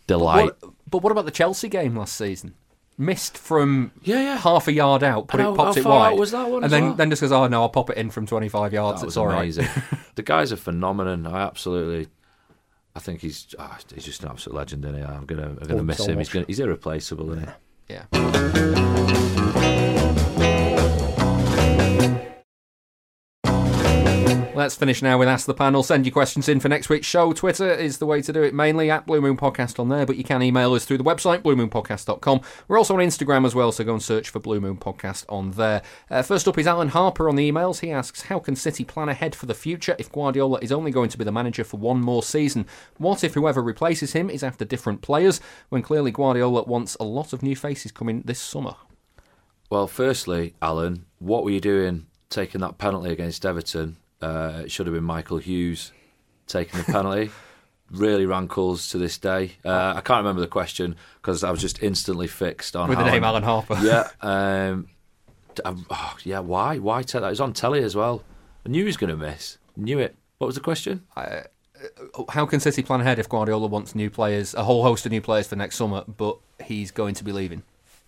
[0.06, 0.46] delight.
[0.62, 2.54] What, but what about the Chelsea game last season?
[3.00, 4.38] Missed from yeah, yeah.
[4.38, 6.14] half a yard out, but it how it far wide.
[6.14, 6.94] out was that one And then well?
[6.96, 9.02] then just goes, oh no, I'll pop it in from twenty five yards.
[9.02, 9.42] That it's was all right.
[9.42, 9.68] amazing.
[10.16, 11.28] the guy's a phenomenon.
[11.28, 12.08] I absolutely,
[12.96, 14.84] I think he's ah, he's just an absolute legend.
[14.84, 16.18] is I'm gonna I'm gonna him miss so him.
[16.18, 17.50] He's gonna, he's irreplaceable, isn't
[17.88, 17.94] he?
[17.94, 19.44] Yeah.
[24.58, 25.84] Let's finish now with Ask the Panel.
[25.84, 27.32] Send your questions in for next week's show.
[27.32, 30.16] Twitter is the way to do it, mainly at Blue Moon Podcast on there, but
[30.16, 32.42] you can email us through the website, bluemoonpodcast.com.
[32.68, 35.52] We're also on Instagram as well, so go and search for Blue Moon Podcast on
[35.52, 35.84] there.
[36.10, 37.82] Uh, first up is Alan Harper on the emails.
[37.82, 41.10] He asks, How can City plan ahead for the future if Guardiola is only going
[41.10, 42.66] to be the manager for one more season?
[42.98, 45.40] What if whoever replaces him is after different players,
[45.70, 48.74] when clearly Guardiola wants a lot of new faces coming this summer?
[49.70, 53.98] Well, firstly, Alan, what were you doing taking that penalty against Everton?
[54.22, 55.92] Uh, it should have been Michael Hughes
[56.48, 57.32] taking the penalty.
[57.92, 59.54] really rankles to this day.
[59.64, 63.06] Uh, I can't remember the question because I was just instantly fixed on With the
[63.06, 63.78] name Alan Harper.
[63.82, 64.90] Yeah, um,
[65.64, 66.40] uh, oh, yeah.
[66.40, 66.78] Why?
[66.78, 67.28] Why take that?
[67.28, 68.24] It was on telly as well.
[68.66, 69.58] I knew he was going to miss.
[69.76, 70.16] Knew it.
[70.40, 71.04] What was the question?
[72.30, 75.22] How can City plan ahead if Guardiola wants new players, a whole host of new
[75.22, 77.64] players for next summer, but he's going to be leaving?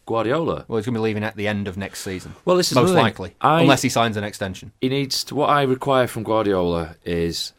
[0.10, 0.66] Guardiola.
[0.68, 2.34] Well, he's going to be leaving at the end of next season.
[2.43, 4.72] Well, this is most likely, I- unless he signs an extension.
[4.82, 7.53] He needs to, what I require from Guardiola is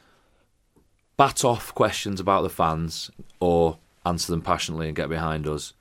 [1.16, 5.74] bat off questions about the fans or answer them passionately and get behind us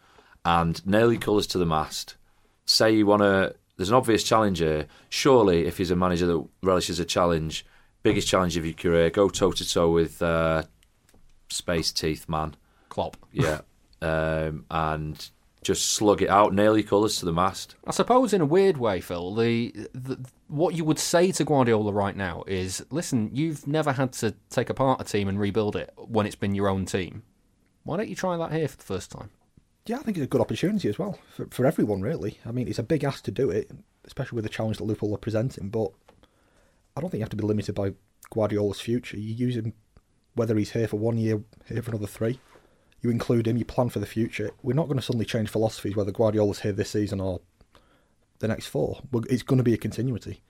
[0.46, 2.16] and nail your colours to the mast.
[2.66, 3.56] Say you want to.
[3.78, 4.86] There's an obvious challenge here.
[5.10, 7.66] Surely, if he's a manager that relishes a challenge,
[8.04, 10.64] biggest challenge of your career, go toe to toe with uh,
[11.50, 12.56] Space Teeth Man.
[12.90, 13.18] Klopp.
[13.32, 13.62] Yeah.
[14.04, 15.30] um, and
[15.62, 17.76] just slug it out, nail your colours to the mast.
[17.86, 21.92] I suppose, in a weird way, Phil, the, the what you would say to Guardiola
[21.92, 25.92] right now is, listen, you've never had to take apart a team and rebuild it
[25.98, 27.24] when it's been your own team.
[27.84, 29.30] Why don't you try that here for the first time?
[29.86, 32.38] Yeah, I think it's a good opportunity as well for, for everyone, really.
[32.46, 33.72] I mean, it's a big ask to do it,
[34.06, 35.92] especially with the challenge that Liverpool are presenting, but
[36.96, 37.94] I don't think you have to be limited by
[38.30, 39.18] Guardiola's future.
[39.18, 39.74] You use him
[40.36, 42.40] whether he's here for one year, here for another three.
[43.02, 44.52] You include him, you plan for the future.
[44.62, 47.42] We're not going to suddenly change philosophies whether Guardiola's here this season or
[48.40, 49.02] the next four.
[49.30, 50.42] It's going to be a continuity.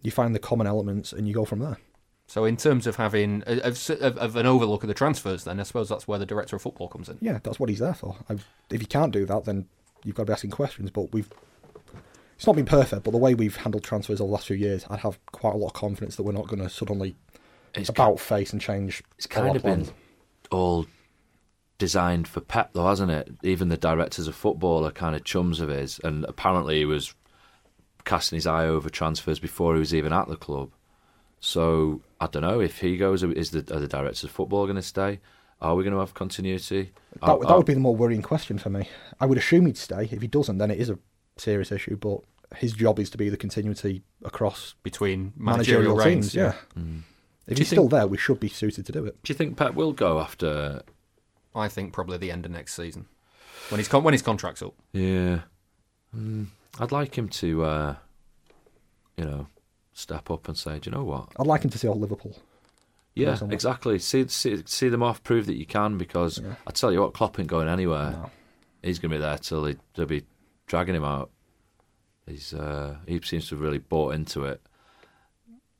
[0.00, 1.78] You find the common elements and you go from there.
[2.26, 5.64] So, in terms of having of, of, of, an overlook of the transfers, then I
[5.64, 7.18] suppose that's where the director of football comes in.
[7.20, 8.16] Yeah, that's what he's there for.
[8.28, 8.34] I,
[8.70, 9.66] if you can't do that, then
[10.04, 10.90] you've got to be asking questions.
[10.90, 11.28] But we've
[12.36, 14.86] it's not been perfect, but the way we've handled transfers over the last few years,
[14.88, 17.16] I'd have quite a lot of confidence that we're not going to suddenly
[17.74, 19.02] it's about face and change.
[19.16, 19.88] It's kind of been
[20.50, 20.86] all
[21.82, 23.28] designed for Pep, though, hasn't it?
[23.42, 27.12] Even the directors of football are kind of chums of his, and apparently he was
[28.04, 30.70] casting his eye over transfers before he was even at the club.
[31.40, 33.24] So I don't know if he goes.
[33.24, 35.18] Is the are the directors of football going to stay?
[35.60, 36.92] Are we going to have continuity?
[37.20, 38.88] That, are, that would be the more worrying question for me.
[39.18, 40.08] I would assume he'd stay.
[40.08, 41.00] If he doesn't, then it is a
[41.36, 41.96] serious issue.
[41.96, 42.20] But
[42.58, 46.32] his job is to be the continuity across between managerial, managerial teams.
[46.32, 46.54] Yeah.
[46.78, 47.02] Mm.
[47.48, 49.20] If he's think, still there, we should be suited to do it.
[49.24, 50.82] Do you think Pep will go after?
[51.54, 53.06] I think probably the end of next season
[53.68, 54.74] when his con- when his contract's up.
[54.92, 55.40] Yeah,
[56.16, 56.46] mm,
[56.78, 57.96] I'd like him to, uh,
[59.16, 59.46] you know,
[59.92, 61.28] step up and say, do you know what?
[61.38, 62.36] I'd like him to see all Liverpool.
[63.14, 63.98] Yeah, exactly.
[63.98, 65.22] See, see, see them off.
[65.22, 65.98] Prove that you can.
[65.98, 66.54] Because yeah.
[66.66, 68.12] I tell you what, Klopp ain't going anywhere.
[68.12, 68.30] No.
[68.82, 70.24] He's going to be there till they, they'll be
[70.66, 71.30] dragging him out.
[72.26, 74.62] He's uh, he seems to have really bought into it.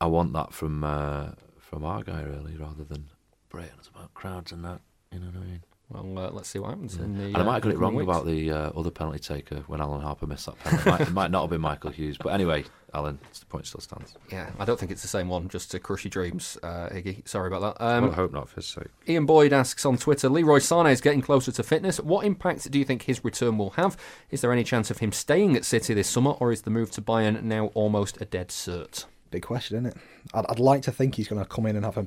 [0.01, 3.09] I want that from uh, from our guy really, rather than
[3.49, 4.81] bragging about crowds and that.
[5.13, 5.63] You know what I mean?
[5.93, 6.97] Well, uh, let's see what happens.
[6.97, 7.05] Yeah.
[7.05, 8.09] In the, and I might have got it wrong weeks.
[8.09, 10.89] about the uh, other penalty taker when Alan Harper missed that penalty.
[10.89, 13.81] it, might, it might not have been Michael Hughes, but anyway, Alan, the point still
[13.81, 14.15] stands.
[14.31, 15.49] Yeah, I don't think it's the same one.
[15.49, 17.29] Just to crush your dreams, uh, Iggy.
[17.29, 17.85] Sorry about that.
[17.85, 18.87] Um, well, I hope not for his sake.
[19.07, 22.01] Ian Boyd asks on Twitter: Leroy Sané is getting closer to fitness.
[22.01, 23.99] What impact do you think his return will have?
[24.31, 26.91] Is there any chance of him staying at City this summer, or is the move
[26.93, 29.05] to Bayern now almost a dead cert?
[29.31, 29.97] Big question, isn't it?
[30.33, 32.07] I'd, I'd like to think he's going to come in and have a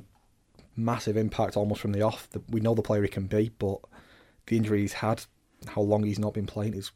[0.76, 2.28] massive impact almost from the off.
[2.48, 3.80] We know the player he can be, but
[4.46, 5.24] the injury he's had,
[5.68, 6.90] how long he's not been playing is.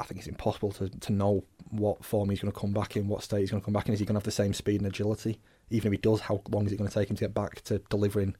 [0.00, 3.08] I think it's impossible to, to know what form he's going to come back in,
[3.08, 3.94] what state he's going to come back in.
[3.94, 5.40] Is he going to have the same speed and agility?
[5.70, 7.62] Even if he does, how long is it going to take him to get back
[7.62, 8.36] to delivering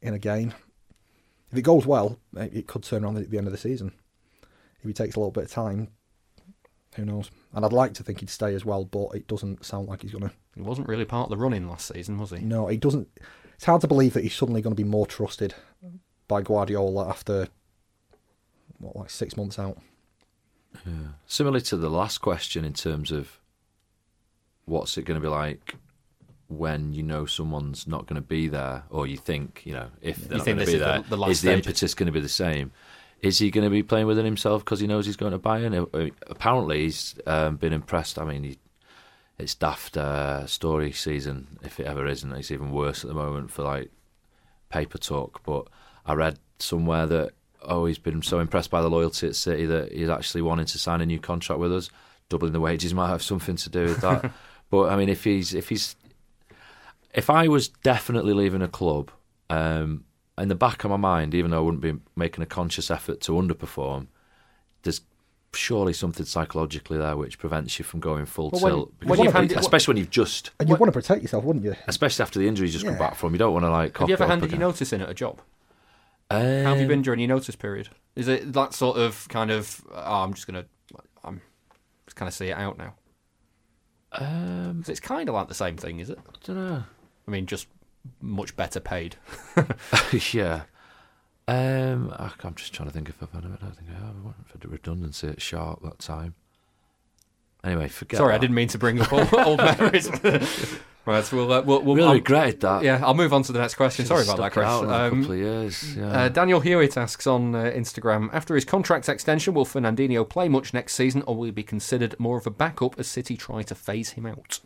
[0.00, 0.54] in a game?
[1.50, 3.92] If it goes well, it could turn around at the end of the season.
[4.80, 5.88] If he takes a little bit of time,
[6.96, 7.30] who knows?
[7.52, 10.12] And I'd like to think he'd stay as well, but it doesn't sound like he's
[10.12, 10.32] going to.
[10.54, 12.38] He wasn't really part of the running last season, was he?
[12.38, 13.08] No, he doesn't.
[13.62, 15.54] It's hard to believe that he's suddenly going to be more trusted
[16.26, 17.46] by Guardiola after
[18.78, 19.78] what, like six months out.
[20.84, 21.10] Yeah.
[21.28, 23.38] Similar to the last question in terms of
[24.64, 25.76] what's it going to be like
[26.48, 30.16] when you know someone's not going to be there, or you think you know if
[30.16, 32.18] they're you not going to be there, the, the is the impetus going to be
[32.18, 32.72] the same?
[33.20, 36.10] Is he going to be playing within himself because he knows he's going to Bayern?
[36.26, 38.18] Apparently, he's um, been impressed.
[38.18, 38.58] I mean, he,
[39.38, 42.32] it's daft uh, story season if it ever isn't.
[42.32, 43.90] It's even worse at the moment for like
[44.68, 45.68] paper talk, but
[46.06, 49.92] I read somewhere that oh he's been so impressed by the loyalty at City that
[49.92, 51.90] he's actually wanting to sign a new contract with us.
[52.28, 54.32] Doubling the wages might have something to do with that.
[54.70, 55.96] but I mean, if he's if he's
[57.14, 59.10] if I was definitely leaving a club,
[59.50, 60.04] um,
[60.38, 63.20] in the back of my mind, even though I wouldn't be making a conscious effort
[63.22, 64.06] to underperform,
[64.82, 65.02] there's
[65.54, 68.92] surely something psychologically there which prevents you from going full well, tilt.
[69.04, 71.74] When, when handed, especially when you've just and you want to protect yourself, wouldn't you?
[71.86, 72.92] Especially after the injury you just yeah.
[72.92, 73.96] come back from, you don't want to like.
[73.98, 75.40] Have you ever handed your notice in at a job?
[76.30, 77.90] Um, How have you been during your notice period?
[78.16, 79.82] Is it that sort of kind of?
[79.92, 80.64] Oh, I'm just gonna,
[81.22, 81.42] I'm
[82.06, 82.94] just kind of see it out now.
[84.12, 86.18] Um, it's kind of like the same thing, is it?
[86.18, 86.84] I don't know.
[87.26, 87.66] I mean, just
[88.20, 89.16] much better paid.
[90.32, 90.62] yeah.
[91.48, 93.50] Um, I'm just trying to think if I've had it.
[93.60, 94.14] I don't think I have.
[94.16, 96.34] I went for the redundancy at Sharp that time.
[97.64, 98.18] Anyway, forget.
[98.18, 98.36] Sorry, that.
[98.36, 100.08] I didn't mean to bring up old, old memories.
[101.04, 102.84] Right, so we'll, uh, we'll, we'll really I'll, regretted that.
[102.84, 104.06] Yeah, I'll move on to the next question.
[104.06, 104.66] Sorry about that, Chris.
[104.66, 105.96] Out um, a couple of years.
[105.96, 106.06] Yeah.
[106.06, 110.72] Uh, Daniel Hewitt asks on uh, Instagram: After his contract extension, will Fernandinho play much
[110.72, 113.74] next season, or will he be considered more of a backup as City try to
[113.74, 114.60] phase him out?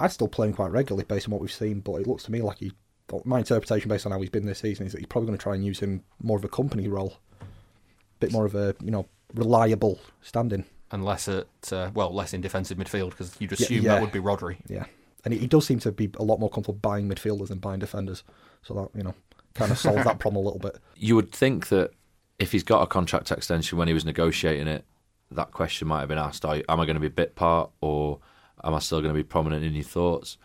[0.00, 2.32] I'd still play him quite regularly based on what we've seen, but it looks to
[2.32, 2.72] me like he.
[3.24, 5.42] My interpretation, based on how he's been this season, is that he's probably going to
[5.42, 7.44] try and use him more of a company role, a
[8.18, 12.40] bit more of a you know reliable standing, and less at uh, well less in
[12.40, 13.94] defensive midfield because you'd assume yeah, yeah.
[13.94, 14.56] that would be Rodri.
[14.68, 14.86] Yeah
[15.24, 17.80] and he, he, does seem to be a lot more comfortable buying midfielders than buying
[17.80, 18.22] defenders.
[18.62, 19.14] So that you know
[19.54, 20.78] kind of solves that problem a little bit.
[20.96, 21.90] You would think that
[22.38, 24.84] if he's got a contract extension when he was negotiating it,
[25.30, 28.20] that question might have been asked: Am I going to be a bit part, or
[28.62, 30.36] am I still going to be prominent in your thoughts?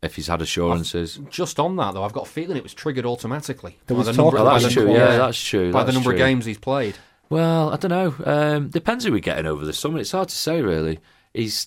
[0.00, 3.04] If he's had assurances, Just on that though, I've got a feeling it was triggered
[3.04, 3.78] automatically.
[3.86, 4.84] There by was the talk number, about by that's the true.
[4.92, 5.72] number- Yeah, that's true.
[5.72, 6.14] By the number true.
[6.14, 6.96] of games he's played.
[7.30, 8.14] Well, I don't know.
[8.24, 9.98] Um, depends who we're getting over the summer.
[9.98, 11.00] It's hard to say, really.
[11.34, 11.66] He's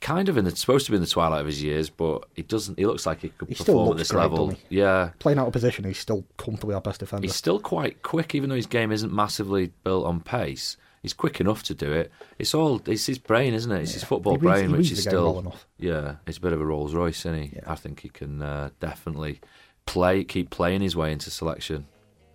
[0.00, 2.42] kind of in the supposed to be in the twilight of his years, but he
[2.42, 2.78] doesn't.
[2.78, 4.54] He looks like he could He still perform at this great, level.
[4.70, 7.26] Yeah, Playing out of position, he's still comfortably our best defender.
[7.26, 10.78] he's still quite quick, even though his game isn't massively built on pace.
[11.02, 12.12] He's quick enough to do it.
[12.38, 13.82] It's all it's his brain, isn't it?
[13.82, 16.16] It's his football He reads- brain, he which is the game well still yeah.
[16.26, 17.58] It's a bit of a Rolls Royce, isn't he?
[17.66, 19.40] I think he can uh, definitely
[19.86, 21.86] play, keep playing his way into selection.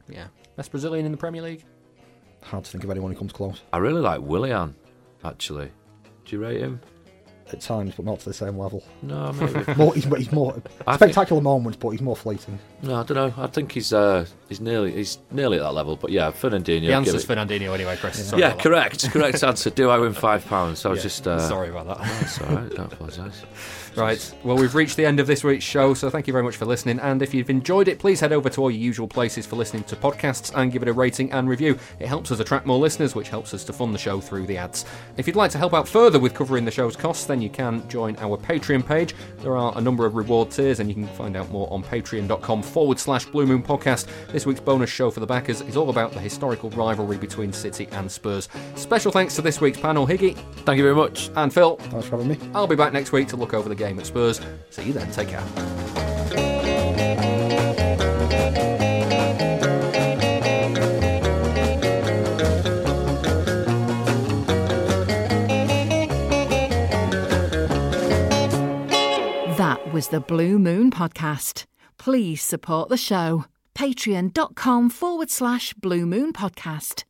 [0.09, 1.63] Yeah, best Brazilian in the Premier League.
[2.41, 4.75] Hard to think of anyone who comes close I really like Willian,
[5.23, 5.71] actually.
[6.25, 6.79] Do you rate him?
[7.51, 8.83] At times, but not to the same level.
[9.01, 9.73] No, maybe.
[9.75, 12.57] more, he's, he's more I spectacular moments, but he's more fleeting.
[12.81, 13.33] No, I don't know.
[13.37, 15.95] I think he's uh, he's nearly he's nearly at that level.
[15.95, 16.65] But yeah, Fernandinho.
[16.65, 18.17] The give answer's it- Fernandinho anyway, Chris.
[18.17, 18.63] Yeah, Sorry about that.
[18.63, 19.11] correct.
[19.11, 19.69] Correct answer.
[19.69, 20.85] Do I win five pounds?
[20.85, 21.97] I was Yeah, just uh, sorry about that.
[21.99, 22.69] That's all right.
[22.71, 23.43] Don't apologise.
[23.95, 24.35] Right.
[24.43, 26.65] Well, we've reached the end of this week's show, so thank you very much for
[26.65, 26.99] listening.
[26.99, 29.83] And if you've enjoyed it, please head over to all your usual places for listening
[29.85, 31.77] to podcasts and give it a rating and review.
[31.99, 34.57] It helps us attract more listeners, which helps us to fund the show through the
[34.57, 34.85] ads.
[35.17, 37.87] If you'd like to help out further with covering the show's costs, then you can
[37.87, 39.15] join our Patreon page.
[39.39, 42.63] There are a number of reward tiers, and you can find out more on patreon.com
[42.63, 44.07] forward slash Blue Moon Podcast.
[44.31, 47.87] This week's bonus show for the backers is all about the historical rivalry between City
[47.93, 48.49] and Spurs.
[48.75, 50.35] Special thanks to this week's panel, Higgy.
[50.65, 51.29] Thank you very much.
[51.35, 51.77] And Phil.
[51.77, 52.37] Thanks for having me.
[52.53, 54.41] I'll be back next week to look over the game at Spurs.
[54.69, 55.11] See you then.
[55.11, 55.43] Take care.
[69.57, 71.65] That was the Blue Moon Podcast.
[71.97, 73.45] Please support the show.
[73.75, 77.03] Patreon.com forward slash Blue Moon Podcast.